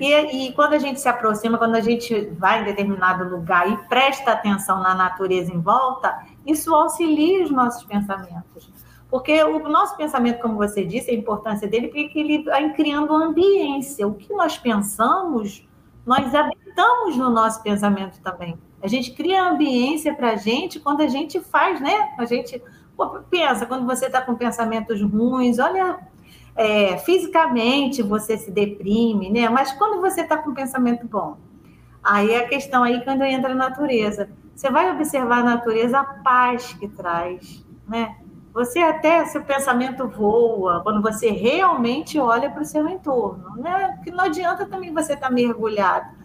E, 0.00 0.48
e, 0.48 0.52
quando 0.52 0.74
a 0.74 0.78
gente 0.78 1.00
se 1.00 1.08
aproxima, 1.08 1.58
quando 1.58 1.74
a 1.74 1.80
gente 1.80 2.26
vai 2.38 2.60
em 2.60 2.64
determinado 2.64 3.24
lugar 3.24 3.70
e 3.70 3.76
presta 3.88 4.32
atenção 4.32 4.80
na 4.80 4.94
natureza 4.94 5.52
em 5.52 5.60
volta, 5.60 6.26
isso 6.44 6.74
auxilia 6.74 7.44
os 7.44 7.50
nossos 7.50 7.84
pensamentos. 7.84 8.70
Porque 9.08 9.42
o 9.44 9.68
nosso 9.68 9.96
pensamento, 9.96 10.40
como 10.40 10.56
você 10.56 10.84
disse, 10.84 11.10
a 11.10 11.14
importância 11.14 11.68
dele, 11.68 11.88
porque 11.88 12.18
ele 12.18 12.42
vai 12.42 12.72
criando 12.74 13.14
ambiência. 13.14 14.06
O 14.06 14.14
que 14.14 14.32
nós 14.32 14.58
pensamos, 14.58 15.66
nós 16.04 16.34
habitamos 16.34 17.16
no 17.16 17.30
nosso 17.30 17.62
pensamento 17.62 18.20
também. 18.20 18.58
A 18.82 18.88
gente 18.88 19.12
cria 19.12 19.48
ambiência 19.48 20.14
para 20.14 20.32
a 20.32 20.36
gente 20.36 20.80
quando 20.80 21.00
a 21.00 21.08
gente 21.08 21.40
faz, 21.40 21.80
né? 21.80 22.14
A 22.18 22.24
gente 22.24 22.62
pensa, 23.30 23.66
quando 23.66 23.86
você 23.86 24.06
está 24.06 24.20
com 24.20 24.34
pensamentos 24.34 25.00
ruins, 25.02 25.58
olha 25.58 25.98
é, 26.56 26.96
fisicamente 26.98 28.02
você 28.02 28.38
se 28.38 28.50
deprime, 28.50 29.30
né? 29.30 29.48
Mas 29.48 29.72
quando 29.72 30.00
você 30.00 30.22
está 30.22 30.38
com 30.38 30.50
um 30.50 30.54
pensamento 30.54 31.06
bom, 31.06 31.36
aí 32.02 32.32
é 32.32 32.38
a 32.38 32.48
questão 32.48 32.82
aí 32.82 33.04
quando 33.04 33.22
entra 33.22 33.52
a 33.52 33.54
natureza. 33.54 34.30
Você 34.54 34.70
vai 34.70 34.90
observar 34.90 35.40
a 35.40 35.44
natureza, 35.44 36.00
a 36.00 36.04
paz 36.04 36.72
que 36.72 36.88
traz, 36.88 37.64
né? 37.86 38.16
Você 38.54 38.78
até, 38.78 39.22
seu 39.26 39.44
pensamento 39.44 40.08
voa, 40.08 40.80
quando 40.82 41.02
você 41.02 41.30
realmente 41.30 42.18
olha 42.18 42.48
para 42.48 42.62
o 42.62 42.64
seu 42.64 42.88
entorno, 42.88 43.54
né? 43.56 43.92
Porque 43.96 44.10
não 44.10 44.24
adianta 44.24 44.64
também 44.64 44.94
você 44.94 45.12
estar 45.12 45.28
tá 45.28 45.32
mergulhado, 45.32 46.16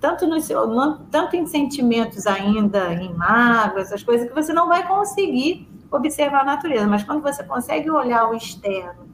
tanto, 0.00 0.26
no 0.26 0.40
seu, 0.40 0.66
tanto 1.10 1.36
em 1.36 1.46
sentimentos 1.46 2.26
ainda, 2.26 2.94
em 2.94 3.12
mágoas, 3.12 3.88
essas 3.88 4.02
coisas, 4.02 4.26
que 4.26 4.34
você 4.34 4.52
não 4.54 4.66
vai 4.66 4.86
conseguir 4.86 5.68
observar 5.90 6.40
a 6.40 6.44
natureza. 6.44 6.86
Mas 6.86 7.02
quando 7.02 7.22
você 7.22 7.44
consegue 7.44 7.90
olhar 7.90 8.30
o 8.30 8.34
externo, 8.34 9.13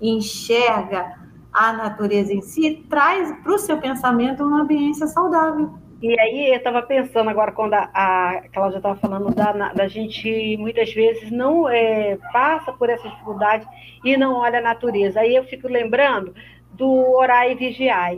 enxerga 0.00 1.18
a 1.52 1.72
natureza 1.72 2.32
em 2.32 2.40
si, 2.40 2.84
traz 2.88 3.32
para 3.42 3.54
o 3.54 3.58
seu 3.58 3.78
pensamento 3.78 4.42
uma 4.44 4.62
ambiência 4.62 5.06
saudável. 5.06 5.72
E 6.02 6.20
aí 6.20 6.50
eu 6.50 6.56
estava 6.56 6.82
pensando 6.82 7.30
agora, 7.30 7.52
quando 7.52 7.72
a, 7.74 7.88
a 7.94 8.42
Cláudia 8.52 8.76
estava 8.76 8.96
falando 8.96 9.34
da, 9.34 9.52
da 9.72 9.88
gente 9.88 10.56
muitas 10.58 10.92
vezes 10.92 11.30
não 11.30 11.68
é, 11.68 12.18
passa 12.32 12.72
por 12.72 12.90
essa 12.90 13.08
dificuldade 13.08 13.66
e 14.04 14.16
não 14.16 14.34
olha 14.34 14.58
a 14.58 14.62
natureza. 14.62 15.20
Aí 15.20 15.34
eu 15.34 15.44
fico 15.44 15.66
lembrando 15.66 16.34
do 16.72 16.90
orar 17.16 17.50
e 17.50 17.54
vigiar. 17.54 18.16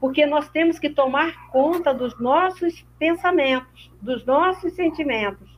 Porque 0.00 0.26
nós 0.26 0.48
temos 0.48 0.78
que 0.78 0.90
tomar 0.90 1.50
conta 1.50 1.94
dos 1.94 2.18
nossos 2.18 2.84
pensamentos, 2.98 3.90
dos 4.02 4.24
nossos 4.26 4.72
sentimentos, 4.72 5.48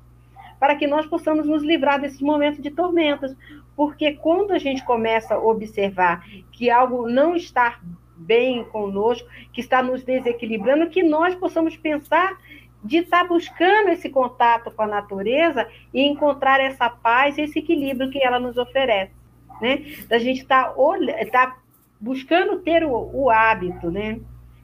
para 0.61 0.77
que 0.77 0.87
nós 0.87 1.07
possamos 1.07 1.47
nos 1.47 1.63
livrar 1.63 2.01
desses 2.01 2.21
momentos 2.21 2.61
de 2.61 2.71
tormentas. 2.71 3.35
Porque 3.77 4.12
quando 4.12 4.53
a 4.53 4.59
gente 4.59 4.85
começa 4.85 5.35
a 5.35 5.39
observar 5.39 6.25
que 6.51 6.71
algo 6.71 7.09
não 7.09 7.37
está 7.37 7.79
bem 8.17 8.65
conosco, 8.65 9.29
que 9.53 9.61
está 9.61 9.83
nos 9.83 10.03
desequilibrando, 10.03 10.89
que 10.89 11.03
nós 11.03 11.35
possamos 11.35 11.77
pensar 11.77 12.39
de 12.83 12.99
estar 12.99 13.27
buscando 13.27 13.91
esse 13.91 14.09
contato 14.09 14.71
com 14.71 14.83
a 14.83 14.87
natureza 14.87 15.69
e 15.93 16.03
encontrar 16.03 16.61
essa 16.61 16.89
paz, 16.89 17.37
esse 17.37 17.59
equilíbrio 17.59 18.11
que 18.11 18.23
ela 18.23 18.39
nos 18.39 18.57
oferece, 18.57 19.12
né? 19.61 19.85
Da 20.09 20.19
gente 20.19 20.43
estar 20.43 20.73
tá, 20.73 21.27
tá 21.31 21.57
buscando 22.01 22.61
ter 22.61 22.85
o, 22.85 23.11
o, 23.12 23.31
hábito, 23.31 23.91
né? 23.91 24.21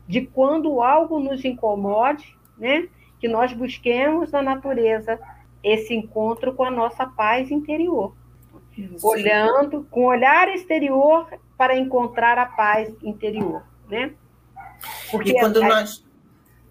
De 0.06 0.22
quando 0.22 0.80
algo 0.80 1.18
nos 1.18 1.44
incomode, 1.44 2.36
né? 2.56 2.88
Que 3.18 3.28
nós 3.28 3.52
busquemos 3.52 4.30
na 4.30 4.40
natureza 4.40 5.18
esse 5.62 5.94
encontro 5.94 6.54
com 6.54 6.64
a 6.64 6.70
nossa 6.70 7.06
paz 7.06 7.50
interior. 7.50 8.14
Sim. 8.74 8.96
Olhando 9.02 9.86
com 9.90 10.04
olhar 10.04 10.48
exterior 10.48 11.26
para 11.56 11.76
encontrar 11.76 12.38
a 12.38 12.46
paz 12.46 12.92
interior, 13.02 13.62
né? 13.88 14.12
Porque 15.10 15.30
e 15.30 15.34
quando 15.34 15.62
a, 15.62 15.68
nós 15.68 16.02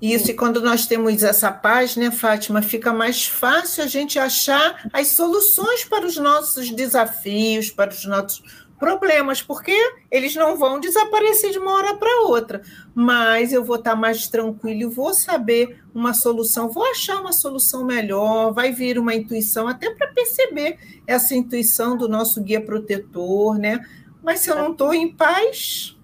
isso, 0.02 0.32
e 0.32 0.34
quando 0.34 0.62
nós 0.62 0.88
temos 0.88 1.22
essa 1.22 1.52
paz, 1.52 1.96
né, 1.96 2.10
Fátima, 2.10 2.64
fica 2.64 2.92
mais 2.92 3.28
fácil 3.28 3.84
a 3.84 3.88
gente 3.88 4.18
achar 4.18 4.90
as 4.92 5.10
soluções 5.10 5.86
para 5.86 6.08
os 6.08 6.18
nossos 6.18 6.72
desafios, 6.72 7.70
para 7.70 7.92
os 7.92 8.04
nossos 8.06 8.61
problemas, 8.82 9.44
porque 9.44 9.72
eles 10.10 10.36
não 10.36 10.58
vão 10.58 10.80
desaparecer 10.80 11.52
de 11.52 11.60
uma 11.60 11.72
hora 11.72 11.96
para 11.96 12.24
outra. 12.24 12.64
Mas 12.96 13.54
eu 13.54 13.64
vou 13.64 13.76
estar 13.76 13.96
mais 13.96 14.28
tranquilo, 14.28 14.90
vou 14.90 15.14
saber 15.14 15.80
uma 15.94 16.16
solução, 16.16 16.68
vou 16.68 16.84
achar 16.90 17.22
uma 17.22 17.32
solução 17.32 17.86
melhor, 17.86 18.52
vai 18.52 18.72
vir 18.72 18.98
uma 18.98 19.14
intuição, 19.14 19.68
até 19.68 19.92
para 19.92 20.08
perceber 20.08 20.80
essa 21.06 21.36
intuição 21.36 21.96
do 21.96 22.10
nosso 22.10 22.42
guia 22.42 22.60
protetor, 22.60 23.60
né? 23.60 23.86
Mas 24.24 24.40
se 24.40 24.50
eu 24.50 24.56
não 24.56 24.72
estou 24.72 24.92
em 24.96 25.14
paz. 25.14 25.96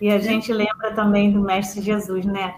E 0.00 0.10
a 0.10 0.18
gente 0.18 0.54
lembra 0.54 0.90
também 0.94 1.30
do 1.30 1.42
Mestre 1.42 1.82
Jesus, 1.82 2.24
né? 2.24 2.54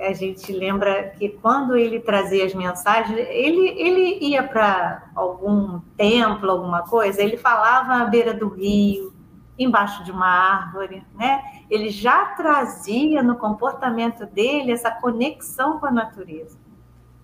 A 0.00 0.12
gente 0.12 0.50
lembra 0.52 1.10
que 1.10 1.28
quando 1.28 1.76
ele 1.76 2.00
trazia 2.00 2.46
as 2.46 2.54
mensagens, 2.54 3.18
ele, 3.28 3.68
ele 3.68 4.18
ia 4.20 4.42
para 4.42 5.10
algum 5.14 5.80
templo, 5.96 6.50
alguma 6.50 6.82
coisa, 6.82 7.22
ele 7.22 7.36
falava 7.36 7.94
à 7.94 8.04
beira 8.06 8.32
do 8.32 8.48
rio, 8.48 9.12
embaixo 9.58 10.02
de 10.04 10.10
uma 10.10 10.26
árvore, 10.26 11.04
né? 11.14 11.42
Ele 11.68 11.90
já 11.90 12.24
trazia 12.34 13.22
no 13.22 13.36
comportamento 13.36 14.24
dele 14.26 14.72
essa 14.72 14.90
conexão 14.90 15.78
com 15.78 15.86
a 15.86 15.90
natureza. 15.90 16.58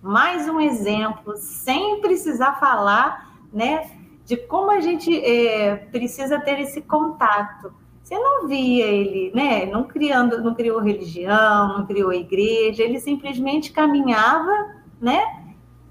Mais 0.01 0.47
um 0.47 0.61
exemplo, 0.61 1.35
sem 1.35 1.99
precisar 1.99 2.59
falar, 2.59 3.33
né, 3.51 3.89
de 4.23 4.37
como 4.37 4.69
a 4.69 4.79
gente 4.79 5.19
é, 5.25 5.77
precisa 5.77 6.39
ter 6.39 6.59
esse 6.59 6.81
contato 6.81 7.73
você 8.07 8.17
não 8.17 8.47
via 8.47 8.85
ele, 8.85 9.33
né? 9.35 9.65
Não 9.65 9.83
criando, 9.83 10.41
não 10.41 10.55
criou 10.55 10.79
religião, 10.79 11.79
não 11.79 11.85
criou 11.85 12.13
igreja, 12.13 12.81
ele 12.81 13.01
simplesmente 13.01 13.73
caminhava, 13.73 14.75
né? 15.01 15.43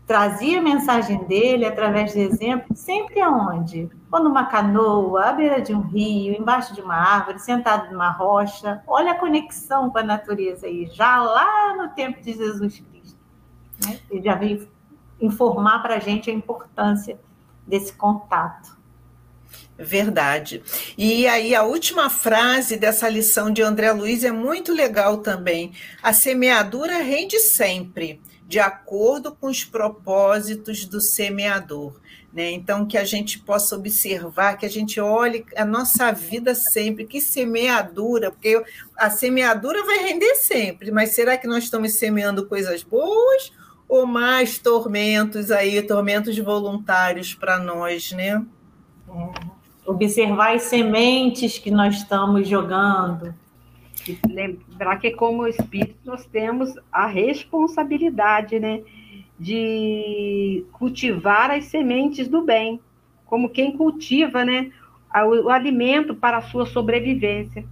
Trazia 0.06 0.60
a 0.60 0.62
mensagem 0.62 1.24
dele 1.24 1.66
através 1.66 2.14
de 2.14 2.20
exemplos, 2.20 2.78
sempre 2.78 3.20
aonde? 3.20 3.90
Ou 4.10 4.24
numa 4.24 4.46
canoa, 4.46 5.26
à 5.26 5.32
beira 5.34 5.60
de 5.60 5.74
um 5.74 5.82
rio, 5.82 6.34
embaixo 6.40 6.74
de 6.74 6.80
uma 6.80 6.94
árvore, 6.94 7.38
sentado 7.38 7.92
numa 7.92 8.08
rocha. 8.08 8.82
Olha 8.86 9.12
a 9.12 9.18
conexão 9.18 9.90
com 9.90 9.98
a 9.98 10.02
natureza 10.02 10.66
aí, 10.66 10.86
já 10.86 11.20
lá 11.20 11.76
no 11.76 11.90
tempo 11.90 12.22
de 12.22 12.32
Jesus 12.32 12.80
Cristo. 12.80 13.18
Né? 13.84 13.98
Ele 14.10 14.22
já 14.22 14.34
veio 14.34 14.66
informar 15.20 15.82
para 15.82 15.96
a 15.96 15.98
gente 15.98 16.30
a 16.30 16.32
importância 16.32 17.20
desse 17.66 17.92
contato. 17.92 18.75
Verdade. 19.78 20.62
E 20.96 21.26
aí, 21.26 21.54
a 21.54 21.62
última 21.62 22.08
frase 22.08 22.76
dessa 22.76 23.08
lição 23.08 23.50
de 23.50 23.62
André 23.62 23.92
Luiz 23.92 24.24
é 24.24 24.32
muito 24.32 24.72
legal 24.72 25.18
também. 25.18 25.72
A 26.02 26.14
semeadura 26.14 26.98
rende 26.98 27.38
sempre, 27.38 28.20
de 28.48 28.58
acordo 28.58 29.34
com 29.34 29.48
os 29.48 29.64
propósitos 29.64 30.86
do 30.86 31.00
semeador. 31.00 32.00
Né? 32.32 32.52
Então, 32.52 32.86
que 32.86 32.96
a 32.96 33.04
gente 33.04 33.38
possa 33.38 33.76
observar, 33.76 34.56
que 34.56 34.64
a 34.64 34.70
gente 34.70 34.98
olhe 34.98 35.44
a 35.56 35.64
nossa 35.64 36.10
vida 36.10 36.54
sempre, 36.54 37.06
que 37.06 37.20
semeadura, 37.20 38.30
porque 38.30 38.62
a 38.96 39.10
semeadura 39.10 39.84
vai 39.84 39.98
render 39.98 40.34
sempre, 40.36 40.90
mas 40.90 41.10
será 41.10 41.36
que 41.36 41.46
nós 41.46 41.64
estamos 41.64 41.94
semeando 41.94 42.46
coisas 42.46 42.82
boas 42.82 43.52
ou 43.88 44.04
mais 44.04 44.58
tormentos 44.58 45.50
aí, 45.50 45.80
tormentos 45.80 46.38
voluntários 46.38 47.34
para 47.34 47.58
nós, 47.58 48.12
né? 48.12 48.44
É 49.08 49.55
observar 49.86 50.54
as 50.54 50.62
sementes 50.62 51.58
que 51.58 51.70
nós 51.70 51.96
estamos 51.96 52.48
jogando. 52.48 53.34
lembrar 54.28 54.96
que, 54.96 55.10
como 55.10 55.46
espírito, 55.46 55.98
nós 56.04 56.24
temos 56.26 56.74
a 56.92 57.06
responsabilidade 57.06 58.58
né, 58.60 58.82
de 59.38 60.64
cultivar 60.72 61.50
as 61.50 61.66
sementes 61.66 62.28
do 62.28 62.42
bem, 62.42 62.80
como 63.24 63.48
quem 63.48 63.76
cultiva 63.76 64.44
né, 64.44 64.70
o, 65.14 65.46
o 65.46 65.50
alimento 65.50 66.14
para 66.14 66.38
a 66.38 66.42
sua 66.42 66.66
sobrevivência. 66.66 67.64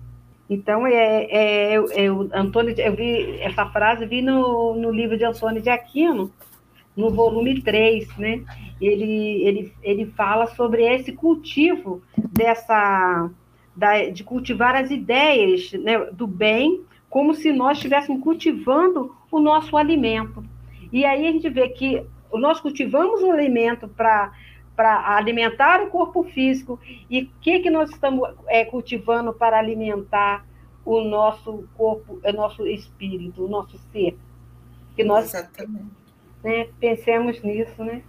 Então, 0.49 0.87
é, 0.87 1.25
é, 1.25 1.75
é, 1.75 2.11
o 2.11 2.29
Antônio, 2.33 2.75
eu 2.79 2.95
vi 2.95 3.41
essa 3.41 3.67
frase, 3.67 4.07
vi 4.07 4.21
no, 4.21 4.75
no 4.75 4.91
livro 4.91 5.17
de 5.17 5.25
Antônio 5.25 5.63
de 5.63 5.71
Aquino, 5.71 6.31
no 6.97 7.11
volume 7.11 7.61
3, 7.61 8.17
né? 8.17 8.45
Ele, 8.81 9.43
ele, 9.43 9.73
ele 9.83 10.07
fala 10.07 10.47
sobre 10.49 10.85
esse 10.85 11.13
cultivo 11.13 12.03
dessa 12.17 13.31
da, 13.75 14.09
de 14.09 14.23
cultivar 14.23 14.77
as 14.77 14.91
ideias 14.91 15.73
né, 15.73 15.99
do 16.13 16.27
bem, 16.27 16.83
como 17.11 17.35
se 17.35 17.53
nós 17.53 17.79
estivéssemos 17.79 18.23
cultivando 18.23 19.15
o 19.31 19.41
nosso 19.41 19.77
alimento. 19.77 20.45
E 20.93 21.05
aí 21.05 21.27
a 21.27 21.33
gente 21.33 21.49
vê 21.49 21.69
que 21.69 22.05
nós 22.33 22.61
cultivamos 22.61 23.23
o 23.23 23.31
alimento 23.31 23.89
para 23.89 24.33
para 24.77 25.17
alimentar 25.17 25.85
o 25.85 25.89
corpo 25.89 26.25
físico 26.25 26.81
e 27.09 27.23
o 27.23 27.31
que 27.41 27.61
que 27.61 27.71
nós 27.71 27.91
estamos 27.91 28.29
é, 28.49 28.65
cultivando 28.65 29.33
para 29.33 29.57
alimentar 29.57 30.45
o 30.85 31.01
nosso 31.01 31.69
corpo, 31.77 32.19
o 32.25 32.33
nosso 32.33 32.67
espírito, 32.67 33.45
o 33.45 33.49
nosso 33.49 33.79
ser. 33.93 34.19
Que 34.97 35.05
nós 35.05 35.33
Exatamente 35.33 36.04
né? 36.45 36.69
Pensemos 36.79 37.43
nisso, 37.43 37.83
né? 37.83 38.03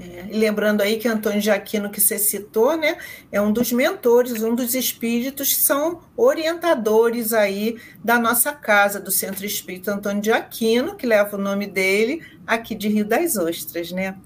É, 0.00 0.24
lembrando 0.30 0.80
aí 0.80 0.96
que 0.96 1.06
Antônio 1.06 1.40
de 1.40 1.50
Aquino, 1.50 1.90
que 1.90 2.00
você 2.00 2.18
citou, 2.18 2.76
né, 2.76 2.96
é 3.30 3.40
um 3.40 3.52
dos 3.52 3.70
mentores, 3.70 4.42
um 4.42 4.54
dos 4.54 4.74
espíritos 4.74 5.50
que 5.50 5.60
são 5.60 6.00
orientadores 6.16 7.32
aí 7.32 7.76
da 8.02 8.18
nossa 8.18 8.52
casa, 8.52 8.98
do 8.98 9.12
Centro 9.12 9.44
Espírita 9.44 9.92
Antônio 9.92 10.22
de 10.22 10.32
Aquino, 10.32 10.96
que 10.96 11.06
leva 11.06 11.36
o 11.36 11.40
nome 11.40 11.66
dele, 11.66 12.20
aqui 12.44 12.74
de 12.74 12.88
Rio 12.88 13.04
das 13.04 13.36
Ostras, 13.36 13.92
né? 13.92 14.16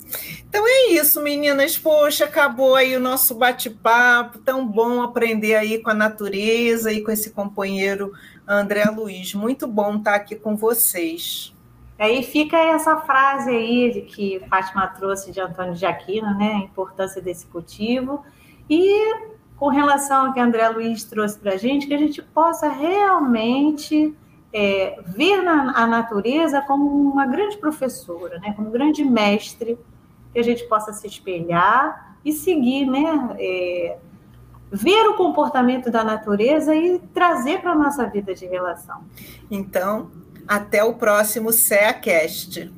Então 0.49 0.65
é 0.67 0.93
isso, 0.93 1.21
meninas. 1.23 1.77
Poxa, 1.77 2.25
acabou 2.25 2.75
aí 2.75 2.97
o 2.97 3.01
nosso 3.01 3.35
bate-papo, 3.35 4.39
tão 4.39 4.67
bom 4.67 5.03
aprender 5.03 5.57
aí 5.57 5.79
com 5.81 5.91
a 5.91 5.95
natureza 5.95 6.91
e 6.93 7.03
com 7.03 7.11
esse 7.11 7.31
companheiro 7.31 8.13
André 8.47 8.85
Luiz. 8.85 9.35
Muito 9.35 9.67
bom 9.67 9.97
estar 9.97 10.15
aqui 10.15 10.37
com 10.37 10.57
vocês. 10.57 11.56
Aí 11.99 12.23
fica 12.23 12.59
essa 12.59 12.97
frase 12.99 13.51
aí 13.51 14.03
que 14.03 14.41
Fátima 14.51 14.87
trouxe 14.89 15.33
de 15.33 15.41
Antônio 15.41 15.75
de 15.75 15.87
Aquino, 15.87 16.37
né? 16.37 16.53
A 16.55 16.59
importância 16.59 17.23
desse 17.23 17.47
cultivo. 17.47 18.23
E 18.69 19.15
com 19.57 19.69
relação 19.69 20.27
ao 20.27 20.33
que 20.33 20.41
André 20.41 20.69
Luiz 20.69 21.05
trouxe 21.05 21.39
para 21.39 21.55
a 21.55 21.57
gente, 21.57 21.87
que 21.87 21.95
a 21.95 21.99
gente 21.99 22.23
possa 22.23 22.69
realmente 22.69 24.15
é, 24.53 25.01
ver 25.07 25.43
na, 25.43 25.73
a 25.73 25.87
natureza 25.87 26.61
como 26.61 26.87
uma 26.87 27.27
grande 27.27 27.57
professora, 27.57 28.39
né? 28.39 28.53
como 28.55 28.69
um 28.69 28.71
grande 28.71 29.03
mestre, 29.05 29.79
que 30.33 30.39
a 30.39 30.43
gente 30.43 30.65
possa 30.65 30.93
se 30.93 31.07
espelhar 31.07 32.19
e 32.25 32.33
seguir, 32.33 32.87
né? 32.87 33.37
É, 33.39 33.99
ver 34.71 35.07
o 35.09 35.15
comportamento 35.15 35.91
da 35.91 36.03
natureza 36.03 36.75
e 36.75 36.99
trazer 37.15 37.61
para 37.61 37.73
a 37.73 37.75
nossa 37.75 38.07
vida 38.07 38.35
de 38.35 38.47
relação. 38.47 39.05
Então, 39.51 40.11
até 40.47 40.85
o 40.85 40.95
próximo 40.95 41.53
CEACast. 41.53 42.71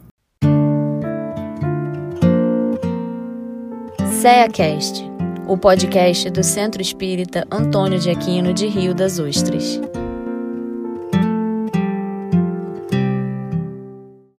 CEACast, 4.20 5.04
o 5.46 5.56
podcast 5.56 6.30
do 6.30 6.42
Centro 6.42 6.82
Espírita 6.82 7.46
Antônio 7.50 7.98
de 7.98 8.10
Aquino 8.10 8.52
de 8.52 8.66
Rio 8.66 8.94
das 8.94 9.18
Ostras. 9.18 9.80